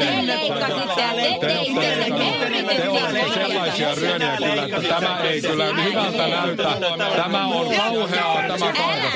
Te 2.77 2.89
olette 2.89 3.33
sellaisia 3.33 3.95
ryöniä 3.95 4.37
kyllä, 4.37 4.63
että 4.63 4.81
tämä 4.81 5.19
ei 5.19 5.41
kyllä 5.41 5.65
hyvältä 5.83 6.27
näytä. 6.27 6.77
Tämä 7.15 7.45
on 7.45 7.75
kauheaa 7.75 8.43
tämä 8.47 8.73
kaivo. 8.73 9.07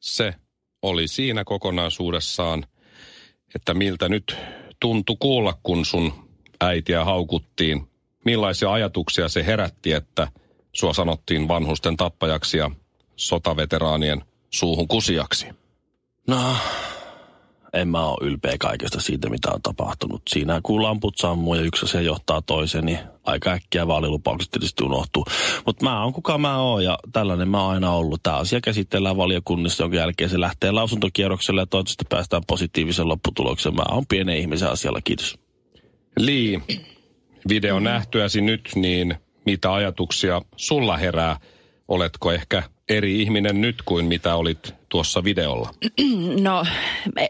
Se 0.00 0.34
oli 0.88 1.08
siinä 1.08 1.44
kokonaisuudessaan, 1.44 2.66
että 3.54 3.74
miltä 3.74 4.08
nyt 4.08 4.36
tuntui 4.80 5.16
kuulla, 5.20 5.58
kun 5.62 5.84
sun 5.84 6.12
äitiä 6.60 7.04
haukuttiin. 7.04 7.88
Millaisia 8.24 8.72
ajatuksia 8.72 9.28
se 9.28 9.46
herätti, 9.46 9.92
että 9.92 10.28
sua 10.72 10.92
sanottiin 10.92 11.48
vanhusten 11.48 11.96
tappajaksi 11.96 12.58
ja 12.58 12.70
sotaveteraanien 13.16 14.24
suuhun 14.50 14.88
kusiaksi? 14.88 15.46
No, 16.28 16.56
en 17.72 17.88
mä 17.88 18.06
ole 18.06 18.28
ylpeä 18.28 18.56
kaikesta 18.60 19.00
siitä, 19.00 19.30
mitä 19.30 19.50
on 19.50 19.62
tapahtunut. 19.62 20.22
Siinä 20.28 20.60
kun 20.62 20.82
lamput 20.82 21.16
sammuu 21.18 21.54
ja 21.54 21.62
yksi 21.62 21.84
asia 21.84 22.00
johtaa 22.00 22.42
toisen, 22.42 22.84
niin 22.84 22.98
aika 23.24 23.50
äkkiä 23.50 23.86
vaalilupaukset 23.86 24.50
tietysti 24.50 24.84
unohtuu. 24.84 25.24
Mutta 25.66 25.84
mä 25.84 26.02
oon 26.02 26.12
kuka 26.12 26.38
mä 26.38 26.58
oon 26.58 26.84
ja 26.84 26.98
tällainen 27.12 27.48
mä 27.48 27.62
oon 27.62 27.74
aina 27.74 27.90
ollut. 27.90 28.22
Tämä 28.22 28.36
asia 28.36 28.60
käsitellään 28.60 29.16
valiokunnissa, 29.16 29.84
jonka 29.84 29.96
jälkeen 29.96 30.30
se 30.30 30.40
lähtee 30.40 30.70
lausuntokierrokselle 30.70 31.60
ja 31.60 31.66
toivottavasti 31.66 32.04
päästään 32.08 32.42
positiivisen 32.46 33.08
lopputulokseen. 33.08 33.74
Mä 33.74 33.84
oon 33.88 34.06
pienen 34.08 34.36
ihmisen 34.36 34.70
asialla, 34.70 35.00
kiitos. 35.00 35.38
Lii, 36.18 36.62
video 37.48 37.80
nähtyäsi 37.80 38.40
nyt, 38.40 38.70
niin 38.74 39.16
mitä 39.46 39.72
ajatuksia 39.72 40.42
sulla 40.56 40.96
herää? 40.96 41.36
Oletko 41.88 42.32
ehkä 42.32 42.62
eri 42.88 43.22
ihminen 43.22 43.60
nyt 43.60 43.82
kuin 43.82 44.06
mitä 44.06 44.36
olit 44.36 44.74
tuossa 44.88 45.24
videolla? 45.24 45.70
No, 46.40 46.64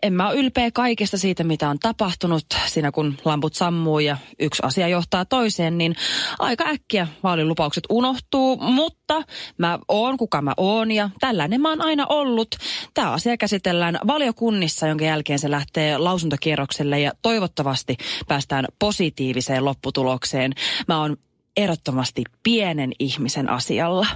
en 0.02 0.12
mä 0.12 0.28
ole 0.28 0.36
ylpeä 0.36 0.70
kaikesta 0.70 1.18
siitä, 1.18 1.44
mitä 1.44 1.70
on 1.70 1.78
tapahtunut. 1.78 2.44
Siinä 2.66 2.92
kun 2.92 3.16
lamput 3.24 3.54
sammuu 3.54 3.98
ja 3.98 4.16
yksi 4.38 4.62
asia 4.64 4.88
johtaa 4.88 5.24
toiseen, 5.24 5.78
niin 5.78 5.94
aika 6.38 6.64
äkkiä 6.64 7.08
vaalilupaukset 7.22 7.84
unohtuu. 7.90 8.56
Mutta 8.56 9.22
mä 9.58 9.78
oon 9.88 10.16
kuka 10.16 10.42
mä 10.42 10.52
oon 10.56 10.90
ja 10.90 11.10
tällainen 11.20 11.60
mä 11.60 11.68
oon 11.68 11.82
aina 11.82 12.06
ollut. 12.08 12.48
Tämä 12.94 13.12
asia 13.12 13.36
käsitellään 13.36 13.98
valiokunnissa, 14.06 14.86
jonka 14.86 15.04
jälkeen 15.04 15.38
se 15.38 15.50
lähtee 15.50 15.98
lausuntokierrokselle 15.98 17.00
ja 17.00 17.12
toivottavasti 17.22 17.96
päästään 18.28 18.64
positiiviseen 18.78 19.64
lopputulokseen. 19.64 20.52
Mä 20.88 21.00
oon 21.00 21.16
ehdottomasti 21.56 22.24
pienen 22.42 22.92
ihmisen 22.98 23.50
asialla. 23.50 24.06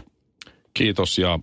Kiitos 0.74 1.18
ja 1.18 1.38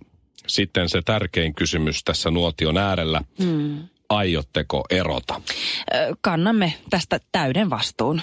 sitten 0.46 0.88
se 0.88 1.02
tärkein 1.04 1.54
kysymys 1.54 2.04
tässä 2.04 2.30
nuotion 2.30 2.78
äärellä. 2.78 3.20
Mm. 3.38 3.88
Aiotteko 4.08 4.84
erota? 4.90 5.40
Kannamme 6.20 6.74
tästä 6.90 7.20
täyden 7.32 7.70
vastuun. 7.70 8.20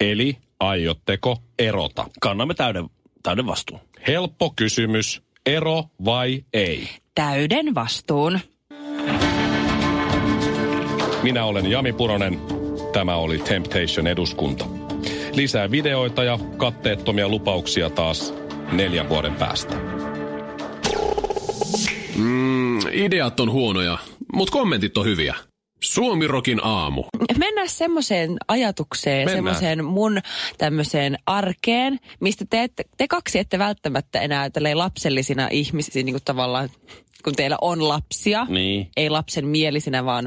Eli 0.00 0.36
aiotteko 0.60 1.36
erota? 1.58 2.06
Kannamme 2.20 2.54
täyden, 2.54 2.86
täyden 3.22 3.46
vastuun. 3.46 3.80
Helppo 4.06 4.52
kysymys. 4.56 5.22
Ero 5.46 5.84
vai 6.04 6.44
ei? 6.52 6.88
Täyden 7.14 7.74
vastuun. 7.74 8.40
Minä 11.22 11.44
olen 11.44 11.70
Jami 11.70 11.92
Puronen. 11.92 12.40
Tämä 12.92 13.16
oli 13.16 13.38
Temptation 13.38 14.06
eduskunta. 14.06 14.64
Lisää 15.32 15.70
videoita 15.70 16.24
ja 16.24 16.38
katteettomia 16.56 17.28
lupauksia 17.28 17.90
taas 17.90 18.34
neljän 18.72 19.08
vuoden 19.08 19.34
päästä. 19.34 19.74
Mm, 22.18 22.78
ideat 22.92 23.40
on 23.40 23.50
huonoja, 23.50 23.98
mutta 24.32 24.52
kommentit 24.52 24.98
on 24.98 25.06
hyviä. 25.06 25.34
Suomirokin 25.80 26.60
aamu. 26.64 27.04
Mennään 27.38 27.68
semmoiseen 27.68 28.36
ajatukseen, 28.48 29.18
Mennään. 29.18 29.36
semmoiseen 29.36 29.84
mun 29.84 30.20
tämmöiseen 30.58 31.16
arkeen, 31.26 31.98
mistä 32.20 32.44
te, 32.50 32.62
ette, 32.62 32.84
te 32.96 33.08
kaksi 33.08 33.38
ette 33.38 33.58
välttämättä 33.58 34.20
enää 34.20 34.50
tälleen 34.50 34.78
lapsellisina 34.78 35.48
ihmisiksi, 35.50 36.02
niin 36.02 36.12
kuin 36.14 36.24
tavallaan, 36.24 36.68
kun 37.24 37.34
teillä 37.34 37.56
on 37.60 37.88
lapsia, 37.88 38.44
Niin. 38.48 38.88
ei 38.96 39.10
lapsen 39.10 39.46
mielisinä, 39.46 40.04
vaan 40.04 40.24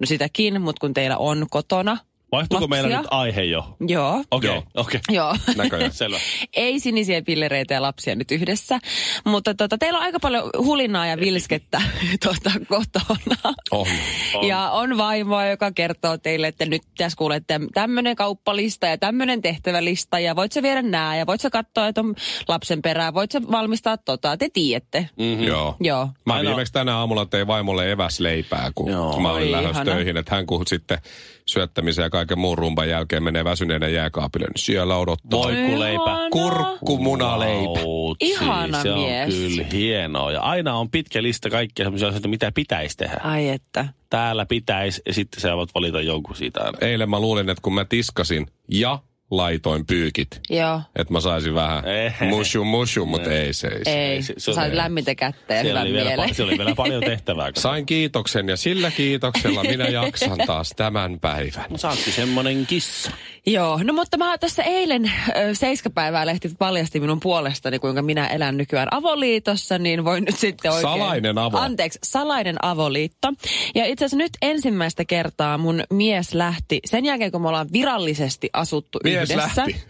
no 0.00 0.06
sitäkin, 0.06 0.62
mutta 0.62 0.80
kun 0.80 0.94
teillä 0.94 1.16
on 1.16 1.46
kotona 1.50 1.96
Vaihtuuko 2.32 2.68
meillä 2.68 2.98
nyt 2.98 3.06
aihe 3.10 3.42
jo? 3.42 3.76
Joo. 3.88 4.24
Okei, 4.30 4.50
Joo. 4.50 4.62
okei. 4.76 5.00
Joo. 5.08 5.36
Näköjään. 5.56 5.92
Selvä. 5.92 6.18
Ei 6.56 6.80
sinisiä 6.80 7.22
pillereitä 7.22 7.74
ja 7.74 7.82
lapsia 7.82 8.14
nyt 8.14 8.30
yhdessä. 8.30 8.78
Mutta 9.24 9.54
tota, 9.54 9.78
teillä 9.78 9.96
on 9.98 10.04
aika 10.04 10.20
paljon 10.20 10.50
hulinaa 10.58 11.06
ja 11.06 11.16
vilskettä 11.20 11.82
tota, 12.24 12.50
kotona. 12.68 13.54
On. 13.70 13.86
On. 14.34 14.48
Ja 14.48 14.70
on 14.70 14.96
vaimoa, 14.98 15.46
joka 15.46 15.72
kertoo 15.72 16.18
teille, 16.18 16.46
että 16.46 16.64
nyt 16.66 16.82
tässä 16.96 17.16
kuulette 17.18 17.60
tämmöinen 17.74 18.16
kauppalista 18.16 18.86
ja 18.86 18.98
tämmöinen 18.98 19.42
tehtävälista. 19.42 20.18
Ja 20.18 20.36
voit 20.36 20.52
sä 20.52 20.62
viedä 20.62 20.82
nää 20.82 21.16
ja 21.16 21.26
voit 21.26 21.40
sä 21.40 21.50
katsoa, 21.50 21.86
että 21.88 22.00
on 22.00 22.14
lapsen 22.48 22.82
perää. 22.82 23.14
Voit 23.14 23.32
sä 23.32 23.42
valmistaa 23.50 23.96
tota. 23.96 24.36
Te 24.36 24.48
tiedätte. 24.52 25.08
Mm-hmm. 25.18 25.44
Joo. 25.44 25.76
Joo. 25.80 26.08
Mä 26.26 26.34
Aina- 26.34 26.50
viimeksi 26.50 26.72
tänä 26.72 26.96
aamulla 26.96 27.26
tein 27.26 27.46
vaimolle 27.46 27.90
eväsleipää, 27.92 28.72
kun 28.74 28.90
Joo. 28.90 29.20
mä 29.20 29.32
olin 29.32 29.52
lähdössä 29.52 29.84
töihin. 29.84 30.16
Että 30.16 30.34
hän 30.34 30.46
kun 30.46 30.66
sitten 30.66 30.98
syöttämisen 31.46 32.02
ja 32.02 32.10
kaiken 32.20 32.38
muun 32.38 32.58
rumban 32.58 32.88
jälkeen 32.88 33.22
menee 33.22 33.44
väsyneenä 33.44 33.88
jääkaapille, 33.88 34.46
niin 34.46 34.64
siellä 34.64 34.96
odottaa. 34.96 35.40
Voikuleipä. 35.42 36.02
Ihana. 36.02 36.30
Kurkkumunaleipä. 36.30 37.80
Vautsi, 37.80 38.26
Ihana 38.26 38.82
se 38.82 38.92
on 38.92 39.00
mies. 39.00 39.34
kyllä 39.34 39.64
hienoa. 39.72 40.32
Ja 40.32 40.40
aina 40.40 40.74
on 40.74 40.90
pitkä 40.90 41.22
lista 41.22 41.50
kaikkia 41.50 41.84
sellaisia 41.84 42.08
asioita, 42.08 42.28
mitä 42.28 42.52
pitäisi 42.52 42.96
tehdä. 42.96 43.20
Ai 43.22 43.48
että. 43.48 43.88
Täällä 44.10 44.46
pitäisi, 44.46 45.02
ja 45.06 45.14
sitten 45.14 45.40
sä 45.40 45.56
voit 45.56 45.70
valita 45.74 46.00
jonkun 46.00 46.36
siitä. 46.36 46.60
Eilen 46.80 47.10
mä 47.10 47.20
luulin, 47.20 47.48
että 47.50 47.62
kun 47.62 47.74
mä 47.74 47.84
tiskasin 47.84 48.46
ja 48.68 48.98
laitoin 49.30 49.86
pyykit, 49.86 50.40
Joo. 50.50 50.80
että 50.96 51.12
mä 51.12 51.20
saisin 51.20 51.54
vähän 51.54 51.84
mushu 52.28 52.64
mushu, 52.64 53.06
mutta 53.06 53.32
ei 53.32 53.52
se. 53.52 53.68
ei 53.68 53.84
se. 53.84 53.90
Ei, 53.90 54.22
se- 54.22 54.26
se, 54.26 54.34
se 54.38 54.52
sait 54.52 54.74
lämmintä 54.74 55.14
kättä 55.14 55.54
ja 55.54 55.62
Siellä 55.62 55.80
hyvän 55.80 55.82
oli, 55.82 55.92
vielä, 55.92 56.08
mielen. 56.16 56.34
siellä 56.34 56.50
oli 56.50 56.58
vielä 56.58 56.74
paljon 56.74 57.02
tehtävää. 57.04 57.50
Sain 57.56 57.86
kiitoksen 57.86 58.48
ja 58.48 58.56
sillä 58.56 58.90
kiitoksella 58.90 59.62
minä 59.62 59.84
jaksan 59.88 60.38
taas 60.46 60.72
tämän 60.76 61.20
päivän. 61.20 61.64
Sä 61.76 61.88
ootkin 61.88 62.12
semmonen 62.12 62.66
kissa. 62.66 63.10
Joo, 63.46 63.80
no 63.82 63.92
mutta 63.92 64.16
mä 64.16 64.38
tässä 64.38 64.62
eilen 64.62 65.12
Seiskapäivää 65.52 66.26
lehti 66.26 66.50
paljasti 66.58 67.00
minun 67.00 67.20
puolestani, 67.20 67.78
kuinka 67.78 68.02
minä 68.02 68.26
elän 68.26 68.56
nykyään 68.56 68.88
avoliitossa, 68.90 69.78
niin 69.78 70.04
voin 70.04 70.24
nyt 70.24 70.38
sitten 70.38 70.70
oikein... 70.70 70.82
Salainen 70.92 71.38
avo. 71.38 71.58
Anteeksi, 71.58 71.98
salainen 72.04 72.64
avoliitto. 72.64 73.28
Ja 73.74 73.86
itse 73.86 74.04
asiassa 74.04 74.16
nyt 74.16 74.32
ensimmäistä 74.42 75.04
kertaa 75.04 75.58
mun 75.58 75.84
mies 75.90 76.34
lähti, 76.34 76.80
sen 76.84 77.04
jälkeen 77.04 77.32
kun 77.32 77.42
me 77.42 77.48
ollaan 77.48 77.68
virallisesti 77.72 78.50
asuttu 78.52 78.98
Mies 79.04 79.30
yhdessä. 79.30 79.62
lähti. 79.66 79.82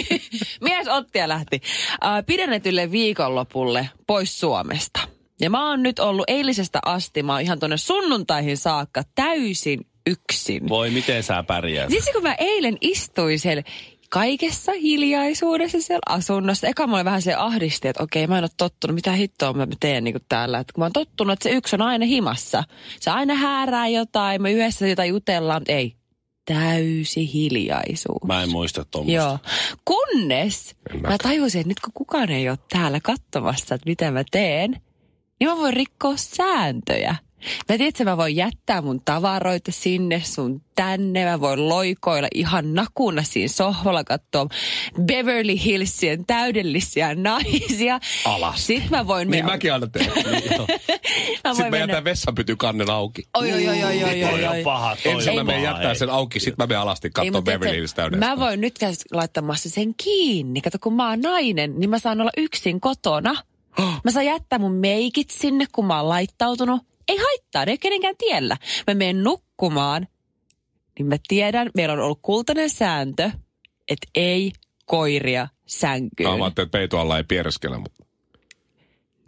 mies 0.60 0.88
otti 0.88 1.18
ja 1.18 1.28
lähti. 1.28 1.60
Äh, 2.04 2.26
pidennetylle 2.26 2.90
viikonlopulle 2.90 3.88
pois 4.06 4.40
Suomesta. 4.40 5.00
Ja 5.40 5.50
mä 5.50 5.68
oon 5.70 5.82
nyt 5.82 5.98
ollut 5.98 6.24
eilisestä 6.28 6.78
asti, 6.84 7.22
mä 7.22 7.32
oon 7.32 7.42
ihan 7.42 7.58
tonne 7.58 7.76
sunnuntaihin 7.76 8.56
saakka 8.56 9.02
täysin 9.14 9.86
yksin. 10.08 10.68
Voi, 10.68 10.90
miten 10.90 11.22
sä 11.22 11.42
pärjäät? 11.42 11.90
Siis 11.90 12.10
kun 12.12 12.22
mä 12.22 12.34
eilen 12.34 12.76
istuin 12.80 13.38
siellä 13.38 13.62
kaikessa 14.10 14.72
hiljaisuudessa 14.72 15.80
siellä 15.80 16.16
asunnossa. 16.16 16.66
Eka 16.66 16.86
mulle 16.86 17.04
vähän 17.04 17.22
se 17.22 17.34
ahdisti, 17.34 17.88
että 17.88 18.02
okei, 18.02 18.26
mä 18.26 18.38
en 18.38 18.44
ole 18.44 18.50
tottunut, 18.56 18.94
mitä 18.94 19.12
hittoa 19.12 19.52
mä 19.52 19.66
teen 19.80 20.04
niin 20.04 20.16
täällä. 20.28 20.58
Että 20.58 20.72
kun 20.72 20.80
mä 20.82 20.84
oon 20.84 20.92
tottunut, 20.92 21.32
että 21.32 21.42
se 21.42 21.50
yksi 21.50 21.76
on 21.76 21.82
aina 21.82 22.06
himassa. 22.06 22.64
Se 23.00 23.10
aina 23.10 23.34
häärää 23.34 23.88
jotain, 23.88 24.42
me 24.42 24.52
yhdessä 24.52 24.86
jotain 24.86 25.10
jutellaan, 25.10 25.62
ei. 25.68 25.94
Täysi 26.44 27.32
hiljaisuus. 27.32 28.24
Mä 28.26 28.42
en 28.42 28.50
muista 28.50 28.84
tuommoista. 28.84 29.28
Joo. 29.28 29.38
Kunnes 29.84 30.76
mä 30.92 31.00
mäkään. 31.00 31.18
tajusin, 31.18 31.60
että 31.60 31.68
nyt 31.68 31.80
kun 31.80 31.92
kukaan 31.94 32.30
ei 32.30 32.48
ole 32.48 32.58
täällä 32.72 33.00
katsomassa, 33.02 33.74
että 33.74 33.90
mitä 33.90 34.10
mä 34.10 34.22
teen, 34.30 34.70
niin 35.40 35.50
mä 35.50 35.56
voin 35.56 35.74
rikkoa 35.74 36.16
sääntöjä. 36.16 37.16
Mä 37.40 37.64
tiedän, 37.66 37.86
että 37.88 38.04
mä 38.04 38.16
voin 38.16 38.36
jättää 38.36 38.82
mun 38.82 39.00
tavaroita 39.04 39.72
sinne 39.72 40.22
sun 40.24 40.62
tänne. 40.74 41.24
Mä 41.24 41.40
voin 41.40 41.68
loikoilla 41.68 42.28
ihan 42.34 42.74
nakuna 42.74 43.22
siinä 43.22 43.48
sohvalla 43.48 44.04
katsoa 44.04 44.46
Beverly 45.02 45.54
Hillsien 45.64 46.26
täydellisiä 46.26 47.14
naisia. 47.28 48.00
Alas. 48.24 48.66
Sitten 48.66 48.90
mä 48.90 49.06
voin... 49.06 49.30
Niin 49.30 49.44
mennä- 49.44 49.52
mäkin 49.52 49.72
aina 49.72 49.86
teen. 49.86 50.06
mä 51.44 51.54
Sitten 51.54 51.70
mä 51.70 51.76
jätän 51.76 52.04
vessanpytykannen 52.04 52.90
auki. 52.90 53.22
Oi, 53.36 53.52
oi, 53.52 53.68
oi, 53.68 53.84
oi, 53.84 54.04
oi, 54.04 54.20
Toi 54.20 54.32
oi, 54.32 54.44
on 54.44 54.50
oi. 54.50 54.62
paha, 54.62 54.96
toi 55.02 55.12
Ensin 55.12 55.34
mä 55.34 55.44
menen 55.44 55.62
jättää 55.62 55.94
sen 55.94 56.10
auki, 56.10 56.40
sitten 56.40 56.54
mä 56.58 56.66
menen 56.66 56.80
alasti 56.80 57.10
katsoa 57.10 57.42
Beverly 57.42 57.76
Hills 57.76 57.94
täydessä. 57.94 58.26
Mä 58.26 58.38
voin 58.38 58.60
nyt 58.60 58.78
käydä 58.78 58.96
laittamassa 59.12 59.70
sen 59.70 59.94
kiinni. 59.94 60.60
Kato, 60.60 60.78
kun 60.80 60.94
mä 60.94 61.10
oon 61.10 61.20
nainen, 61.20 61.74
niin 61.80 61.90
mä 61.90 61.98
saan 61.98 62.20
olla 62.20 62.30
yksin 62.36 62.80
kotona. 62.80 63.34
Mä 64.04 64.10
saan 64.10 64.26
jättää 64.26 64.58
mun 64.58 64.72
meikit 64.72 65.30
sinne, 65.30 65.66
kun 65.72 65.84
mä 65.86 65.96
oon 66.00 66.08
laittautunut. 66.08 66.82
Ei 67.08 67.16
haittaa, 67.16 67.64
ne 67.64 67.70
ei 67.70 67.72
ole 67.72 67.78
kenenkään 67.78 68.14
tiellä. 68.18 68.56
Mä 68.86 68.94
menen 68.94 69.24
nukkumaan, 69.24 70.08
niin 70.98 71.06
mä 71.06 71.16
tiedän, 71.28 71.70
meillä 71.74 71.92
on 71.92 72.00
ollut 72.00 72.18
kultainen 72.22 72.70
sääntö, 72.70 73.30
että 73.88 74.06
ei 74.14 74.52
koiria 74.84 75.48
sänkyyn. 75.66 76.30
Mä 76.38 76.44
ajattelin, 76.44 76.66
että 76.66 76.78
peitu 76.78 76.96
alla 76.96 77.16
ei 77.16 77.24
piereskele, 77.24 77.78
mutta 77.78 78.04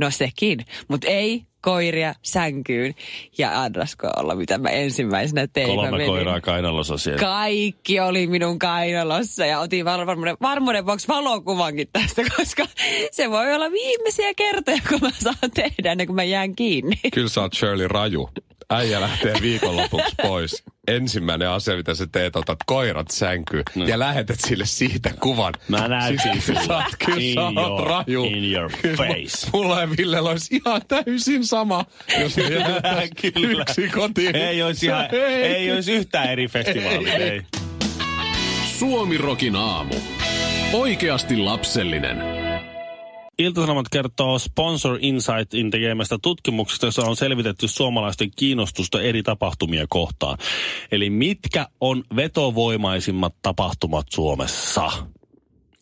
No 0.01 0.11
sekin, 0.11 0.65
mutta 0.89 1.07
ei 1.07 1.47
koiria 1.61 2.15
sänkyyn. 2.23 2.95
Ja 3.39 3.63
annasko 3.63 4.09
olla, 4.17 4.35
mitä 4.35 4.59
mä 4.59 4.69
ensimmäisenä 4.69 5.47
tein. 5.53 5.69
Mä 5.69 5.75
Kolme 5.75 5.91
menin- 5.91 6.07
koiraa 6.07 6.41
kainalossa 6.41 6.99
siellä. 6.99 7.21
Kaikki 7.21 8.01
oli 8.01 8.27
minun 8.27 8.59
kainalossa 8.59 9.47
ja 9.47 9.61
otin 9.61 9.85
var- 9.85 10.07
varmuuden, 10.07 10.37
varmuuden 10.43 10.87
vuoksi 10.87 11.09
valokuvankin 11.09 11.89
tästä, 11.93 12.23
koska 12.37 12.67
se 13.13 13.31
voi 13.31 13.55
olla 13.55 13.71
viimeisiä 13.71 14.35
kertoja, 14.35 14.79
kun 14.89 14.99
mä 15.03 15.11
saan 15.23 15.51
tehdä 15.55 15.93
ennen 15.93 16.07
kuin 16.07 16.17
mä 16.17 16.25
jään 16.25 16.55
kiinni. 16.57 16.97
kyllä 17.15 17.29
sä 17.29 17.41
oot 17.41 17.55
Shirley 17.55 17.89
Raju. 17.89 18.31
Äijä 18.71 19.01
lähtee 19.01 19.35
viikonlopuksi 19.43 20.15
pois. 20.23 20.65
Ensimmäinen 20.97 21.49
asia, 21.49 21.77
mitä 21.77 21.95
sä 21.95 22.07
teet, 22.13 22.37
otat 22.37 22.59
koirat 22.67 23.11
sänkyyn 23.11 23.63
No. 23.75 23.85
ja 23.87 23.99
lähetät 23.99 24.41
sille 24.41 24.67
siitä 24.67 25.11
kuvan. 25.21 25.55
Mä 25.69 25.89
näytin 25.89 26.21
Siis, 26.33 26.47
sulle. 26.47 26.61
sä 26.67 26.77
oot, 26.77 26.85
kyllä 27.05 27.19
In 27.21 27.35
sä 27.35 27.41
your- 27.41 27.87
raju. 27.89 28.25
in 28.25 28.53
your 28.55 28.71
face. 28.97 29.49
Mulla 29.53 29.81
ja 29.81 29.89
Villellä 29.99 30.31
olisi 30.31 30.57
ihan 30.57 30.83
täysin 30.89 31.47
sama, 31.47 31.85
jos 32.21 32.37
me 32.37 32.43
kyllä. 33.33 33.63
yksi 33.63 33.89
kotiin. 33.89 34.37
Ei 34.37 34.63
olisi, 34.63 34.87
ihan, 34.87 35.09
ei 35.43 35.73
olisi 35.73 35.93
yhtään 35.93 36.31
eri 36.31 36.49
festivaalia. 36.49 37.15
Ei. 37.15 37.43
Suomirokin 38.79 39.57
aamu. 39.57 39.95
Oikeasti 40.73 41.37
lapsellinen. 41.37 42.40
Ilta-Sanomat 43.41 43.87
kertoo 43.89 44.39
Sponsor 44.39 44.99
Insightin 45.01 45.71
tekemästä 45.71 46.19
tutkimuksesta, 46.23 46.87
jossa 46.87 47.03
on 47.03 47.17
selvitetty 47.17 47.69
suomalaisten 47.69 48.31
kiinnostusta 48.37 49.03
eri 49.03 49.23
tapahtumia 49.23 49.87
kohtaan. 49.89 50.39
Eli 50.93 51.11
mitkä 51.11 51.67
on 51.81 52.05
vetovoimaisimmat 52.17 53.35
tapahtumat 53.43 54.07
Suomessa? 54.11 54.91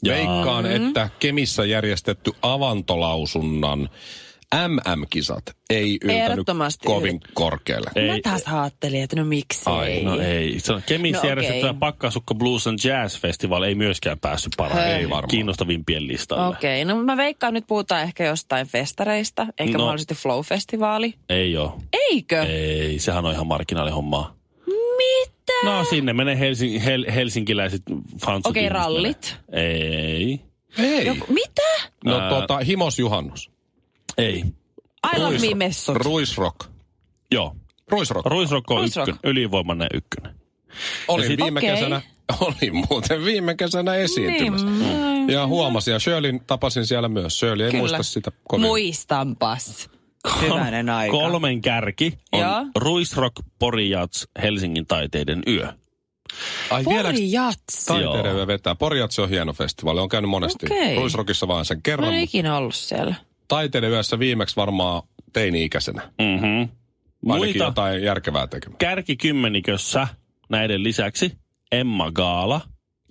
Ja- 0.03 0.13
Veikkaan, 0.13 0.67
että 0.67 1.11
Kemissä 1.19 1.65
järjestetty 1.65 2.33
avantolausunnan 2.43 3.89
MM-kisat 4.69 5.43
ei 5.71 5.99
yltänyt 6.05 6.47
kovin 6.85 7.21
korkealle. 7.35 7.91
Ei. 7.97 8.09
Mä 8.09 8.15
taas 8.23 8.43
ajattelin, 8.47 9.03
että 9.03 9.17
no 9.17 9.25
miksi 9.25 9.63
Ai, 9.67 9.93
ei. 9.93 10.05
No 10.05 10.21
ei. 10.21 10.61
Se 10.61 10.73
on 10.73 10.83
Kemissä 10.87 11.23
No 11.23 11.29
järjestettyä 11.29 11.71
okei. 11.71 11.79
Pakkasukka 11.79 12.35
Blues 12.35 12.67
and 12.67 12.79
Jazz 12.85 13.19
Festival 13.21 13.63
ei 13.63 13.75
myöskään 13.75 14.19
päässyt 14.19 14.53
parhaan 14.57 14.87
Ei 14.87 15.11
varmaan. 15.11 15.29
kiinnostavimpien 15.29 16.07
listalle. 16.09 16.47
Okei, 16.57 16.85
no 16.85 16.97
mä 17.03 17.17
veikkaan 17.17 17.55
nyt 17.55 17.65
puhutaan 17.67 18.03
ehkä 18.03 18.25
jostain 18.25 18.67
festareista, 18.67 19.47
ehkä 19.59 19.79
No. 19.79 19.85
mahdollisesti 19.85 20.15
Flow-festivaali. 20.15 21.15
Ei 21.29 21.57
ole. 21.57 21.71
Eikö? 22.11 22.43
Ei, 22.43 22.99
sehän 22.99 23.27
on 23.27 23.33
ihan 23.33 23.47
marginaalihommaa. 23.47 24.35
Mitä? 24.67 25.53
No 25.65 25.85
sinne 25.85 26.13
menee 26.13 26.39
Helsing, 26.39 26.85
hel, 26.85 27.05
helsinkiläiset 27.15 27.83
fansut. 28.25 28.47
Okei, 28.51 28.63
ihmiset 28.65 28.83
rallit. 28.83 29.37
menee. 29.53 29.67
Ei. 30.17 30.41
Ei. 30.79 31.07
Joku, 31.07 31.33
mitä? 31.33 31.63
No 32.05 32.19
Ää. 32.21 32.29
tota, 32.31 32.59
Himos 32.59 32.99
Juhannus. 32.99 33.51
Ei. 34.19 34.45
I 35.17 35.19
love 35.21 35.39
me 35.39 35.55
messut. 35.55 35.97
Ruisrock. 35.97 36.57
Joo. 37.33 37.57
Ruisrock. 37.89 38.27
Ruisrock 38.27 38.71
on 38.71 38.77
Ruisrock. 38.77 39.09
ykkönen, 39.09 39.31
ylivoimainen 39.31 39.89
ykkönen. 39.95 40.35
Olin 41.09 41.27
sit- 41.27 41.41
viime 41.43 41.59
Okei. 41.61 41.71
kesänä, 41.71 42.01
olin 42.41 42.87
muuten 42.91 43.25
viime 43.25 43.55
kesänä 43.55 43.95
esiintymässä. 43.95 44.67
Niin, 44.67 45.29
Ja 45.31 45.47
huomasin, 45.47 45.93
ja 45.93 45.99
Shirleyn 45.99 46.41
tapasin 46.47 46.87
siellä 46.87 47.09
myös. 47.09 47.39
Shirley 47.39 47.67
ei 47.67 47.71
Kyllä. 47.71 47.83
muista 47.83 48.03
sitä 48.03 48.33
kovin. 48.49 48.67
Muistanpas. 48.67 49.91
Hyvänen 50.43 50.89
aika. 50.91 51.11
Kolmen 51.13 51.61
kärki 51.61 52.19
on 52.33 52.41
Joo. 52.41 52.67
Ruisrock, 52.77 53.37
Porijats, 53.59 54.29
Helsingin 54.43 54.87
taiteiden 54.87 55.43
yö. 55.47 55.73
Ai 56.71 56.85
vielä 56.89 57.09
Pori 57.09 57.33
jats. 57.33 57.85
taiteiden 57.85 58.37
yö 58.37 58.47
vetää. 58.47 58.75
Porjatsi 58.75 59.21
on 59.21 59.29
hieno 59.29 59.53
festivaali, 59.53 60.01
on 60.01 60.09
käynyt 60.09 60.31
monesti. 60.31 60.67
Okei. 60.67 60.97
Ruisrockissa 60.97 61.49
vaan 61.49 61.65
sen 61.65 61.77
Mä 61.77 61.81
kerran, 61.85 62.15
en 62.15 62.21
ikinä 62.21 62.57
ollut 62.57 62.75
siellä. 62.75 63.15
Taiteiden 63.49 63.91
yössä 63.91 64.19
viimeksi 64.19 64.57
varmaan 64.57 65.03
teini-ikäisenä. 65.33 66.03
Mm-hmm. 66.03 66.47
Ainakin 66.59 66.71
Muita 67.23 67.65
jotain 67.65 68.03
järkevää 68.03 68.47
tekemään. 68.47 68.79
kärkikymmenikössä 68.79 70.09
näiden 70.51 70.83
lisäksi 70.83 71.33
Emma 71.73 72.11
Gaala, 72.13 72.61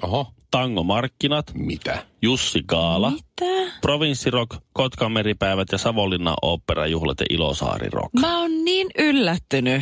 Oho, 0.03 0.27
Tango 0.51 0.83
Markkinat, 0.83 1.45
mitä? 1.53 2.05
Jussi 2.21 2.63
Gaala, 2.67 3.09
Mitä? 3.11 3.71
Provinssirock, 3.81 4.51
Kotkan 4.73 5.11
meripäivät 5.11 5.67
ja 5.71 5.77
Savonlinnan 5.77 6.35
oopperajuhlat 6.41 7.19
ja 7.19 7.25
Ilosaari 7.29 7.89
Rock. 7.89 8.13
Mä 8.19 8.41
oon 8.41 8.65
niin 8.65 8.87
yllättynyt. 8.97 9.81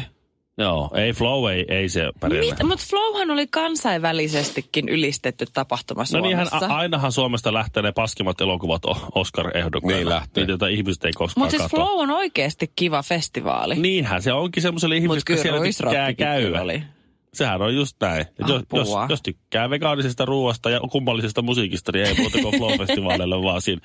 Joo, 0.58 0.92
ei 0.96 1.14
Flow, 1.14 1.52
ei, 1.52 1.66
ei 1.68 1.90
se 1.90 2.12
pärjää. 2.20 2.56
Mutta 2.64 2.86
Flowhan 2.90 3.32
oli 3.32 3.48
kansainvälisestikin 3.48 4.90
ylistetty 4.90 5.46
tapahtuma 5.54 6.02
No 6.02 6.06
Suomessa. 6.06 6.28
niinhän 6.28 6.72
a- 6.72 6.76
ainahan 6.76 7.12
Suomesta 7.12 7.54
lähtee 7.54 7.84
ne 7.84 7.92
paskimmat 7.92 8.42
elokuvat 8.42 8.82
Oscar-ehdokkaina. 9.16 9.96
Niin 9.98 10.10
lähtee. 10.10 10.42
Niitä, 10.42 10.52
joita 10.52 10.68
ihmiset 10.68 11.06
ei 11.06 11.12
koskaan 11.12 11.42
Mutta 11.46 11.52
siis 11.52 11.62
katso. 11.62 11.78
Flow 11.78 12.00
on 12.02 12.10
oikeasti 12.10 12.72
kiva 12.76 13.04
festivaali. 13.04 13.76
Niinhän 13.76 14.22
se 14.22 14.34
onkin 14.34 14.64
semmoiselle 14.64 14.96
ihmiselle, 14.98 15.18
jotka 15.18 15.42
siellä 15.42 15.60
tykkää 15.66 16.14
käydä. 16.14 16.62
oli. 16.62 16.84
Sehän 17.34 17.62
on 17.62 17.76
just 17.76 17.96
näin. 18.02 18.26
Jos, 18.48 18.62
jos, 18.74 18.90
jos 19.10 19.22
tykkää 19.22 19.70
vegaanisesta 19.70 20.26
ruoasta 20.26 20.70
ja 20.70 20.80
kummallisesta 20.92 21.42
musiikista, 21.42 21.92
niin 21.92 22.06
ei 22.08 22.14
muuta 22.18 22.38
kuin 22.42 22.54
Flow-festivaaleille 22.56 23.44
vaan 23.44 23.62
siinä. 23.62 23.82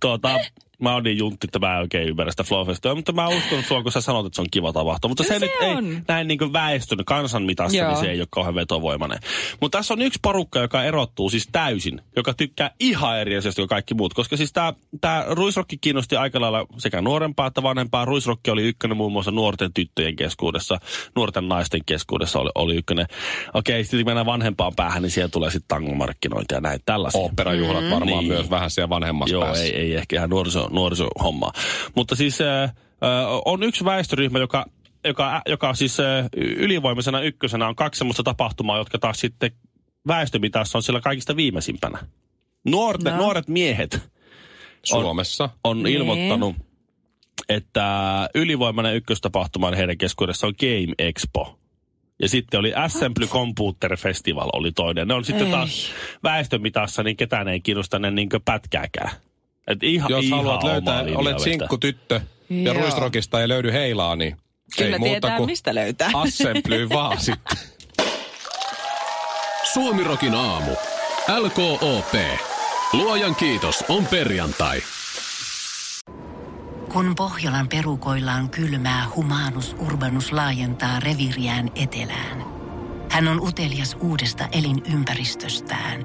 Tuota, 0.00 0.38
mä 0.82 0.94
oon 0.94 1.02
niin 1.02 1.18
juntti, 1.18 1.46
että 1.46 1.58
mä 1.58 1.74
en 1.74 1.80
oikein 1.80 2.08
ymmärrä 2.08 2.30
sitä 2.30 2.42
Flow-festivaalia, 2.42 2.94
mutta 2.96 3.12
mä 3.12 3.28
uskon 3.28 3.62
sua, 3.62 3.82
kun 3.82 3.92
sä 3.92 4.00
sanot, 4.00 4.26
että 4.26 4.36
se 4.36 4.40
on 4.42 4.46
kiva 4.50 4.72
tapahtuma. 4.72 5.10
Mutta 5.10 5.22
se, 5.22 5.28
Se 5.28 5.38
nyt 5.38 5.50
ei 5.60 5.70
on. 5.70 6.02
näin 6.08 6.28
niin 6.28 6.38
kuin 6.38 6.52
väestön 6.52 6.98
kansan 7.06 7.42
mitassa, 7.42 7.78
Joo. 7.78 7.88
niin 7.88 8.00
se 8.00 8.10
ei 8.10 8.20
ole 8.20 8.28
kauhean 8.30 8.54
vetovoimainen. 8.54 9.18
Mutta 9.60 9.78
tässä 9.78 9.94
on 9.94 10.02
yksi 10.02 10.18
porukka, 10.22 10.58
joka 10.60 10.84
erottuu 10.84 11.30
siis 11.30 11.48
täysin, 11.52 12.00
joka 12.16 12.34
tykkää 12.34 12.70
ihan 12.80 13.18
eri 13.18 13.36
asiasta 13.36 13.60
kuin 13.60 13.68
kaikki 13.68 13.94
muut. 13.94 14.14
Koska 14.14 14.36
siis 14.36 14.52
tämä 14.52 14.72
tää 15.00 15.24
ruisrokki 15.28 15.78
kiinnosti 15.80 16.16
aika 16.16 16.40
lailla 16.40 16.66
sekä 16.78 17.00
nuorempaa 17.02 17.46
että 17.46 17.62
vanhempaa. 17.62 18.04
Ruisrokki 18.04 18.50
oli 18.50 18.62
ykkönen 18.62 18.96
muun 18.96 19.12
muassa 19.12 19.30
nuorten 19.30 19.72
tyttöjen 19.72 20.16
keskuudessa, 20.16 20.78
nuorten 21.16 21.48
naisten 21.48 21.80
keskuudessa 21.86 22.38
oli, 22.38 22.50
oli 22.54 22.76
ykkönen. 22.76 23.06
Okei, 23.54 23.84
sitten 23.84 24.00
kun 24.00 24.06
mennään 24.08 24.26
vanhempaan 24.26 24.72
päähän, 24.76 25.02
niin 25.02 25.10
siellä 25.10 25.28
tulee 25.28 25.50
sitten 25.50 25.68
tangomarkkinointi 25.68 26.54
ja 26.54 26.60
näin 26.60 26.80
tällaisia. 26.86 27.20
Oopperajuhlat 27.20 27.84
varmaan 27.90 28.06
Niin. 28.24 28.28
myös 28.28 28.50
vähän 28.50 28.70
siellä 28.70 28.88
vanhemmassa 28.88 29.32
Joo, 29.34 29.42
päässä. 29.44 29.64
ei, 29.64 29.74
ei 29.76 29.94
ehkä 29.94 30.16
ihan 30.16 30.30
nuoriso, 30.30 30.67
nuorisohommaa. 30.70 31.52
Mutta 31.94 32.16
siis 32.16 32.40
äh, 32.40 32.62
äh, 32.64 32.70
on 33.44 33.62
yksi 33.62 33.84
väestöryhmä, 33.84 34.38
joka, 34.38 34.64
joka, 35.04 35.42
joka 35.48 35.74
siis 35.74 36.00
äh, 36.00 36.26
ylivoimaisena 36.36 37.20
ykkösenä 37.20 37.68
on 37.68 37.76
kaksi 37.76 37.98
sellaista 37.98 38.22
tapahtumaa, 38.22 38.78
jotka 38.78 38.98
taas 38.98 39.20
sitten 39.20 39.50
väestömitassa 40.08 40.78
on 40.78 40.82
siellä 40.82 41.00
kaikista 41.00 41.36
viimeisimpänä. 41.36 41.98
Nuorte, 42.66 43.10
No. 43.10 43.16
Nuoret 43.16 43.48
miehet 43.48 44.00
Suomessa. 44.82 45.48
on 45.64 45.82
Niin. 45.82 45.96
ilmoittanut, 45.96 46.56
että 47.48 47.84
ylivoimainen 48.34 48.96
ykköstapahtuma 48.96 49.66
on 49.68 49.74
heidän 49.74 49.98
keskuudessaan 49.98 50.48
on 50.48 50.54
Game 50.60 50.94
Expo. 51.08 51.58
Ja 52.22 52.28
sitten 52.28 52.60
oli 52.60 52.74
Assembly 52.74 53.26
Computer 53.26 53.96
Festival 53.96 54.50
oli 54.52 54.72
toinen. 54.72 55.08
Ne 55.08 55.14
on 55.14 55.24
sitten 55.24 55.46
Ei. 55.46 55.52
taas 55.52 55.90
väestömitassa, 56.22 57.02
niin 57.02 57.16
ketään 57.16 57.48
ei 57.48 57.60
kiinnosta 57.60 57.98
ne 57.98 58.10
niin 58.10 58.28
pätkääkään. 58.44 59.10
Et 59.68 59.82
ihan, 59.82 60.10
Jos 60.10 60.24
ihan 60.24 60.38
haluat 60.38 60.62
löytää, 60.64 61.00
olet 61.00 61.24
vetää. 61.34 61.38
sinkkutyttö 61.44 62.20
ja 62.50 62.72
Joo. 62.72 62.74
ruisrokista 62.82 63.40
ei 63.40 63.48
löydy 63.48 63.72
heilaa, 63.72 64.16
niin 64.16 64.36
Kyllä 64.76 64.92
ei 64.96 64.98
muuta 64.98 65.10
tietää, 65.12 65.36
kuin 65.36 65.46
mistä 65.46 65.74
löytää. 65.74 66.10
assembly 66.22 66.88
vaan 66.88 67.20
sitten. 67.20 67.58
Suomirokin 69.72 70.34
aamu. 70.34 70.70
LKOP. 71.38 72.14
Luojan 72.92 73.34
kiitos, 73.34 73.84
on 73.88 74.06
perjantai. 74.06 74.82
Kun 76.92 77.14
Pohjolan 77.14 77.68
perukoillaan 77.68 78.50
kylmää, 78.50 79.06
humanus 79.16 79.76
urbanus 79.78 80.32
laajentaa 80.32 81.00
reviriään 81.00 81.70
etelään. 81.74 82.44
Hän 83.10 83.28
on 83.28 83.40
utelias 83.40 83.96
uudesta 84.00 84.48
elinympäristöstään. 84.52 86.04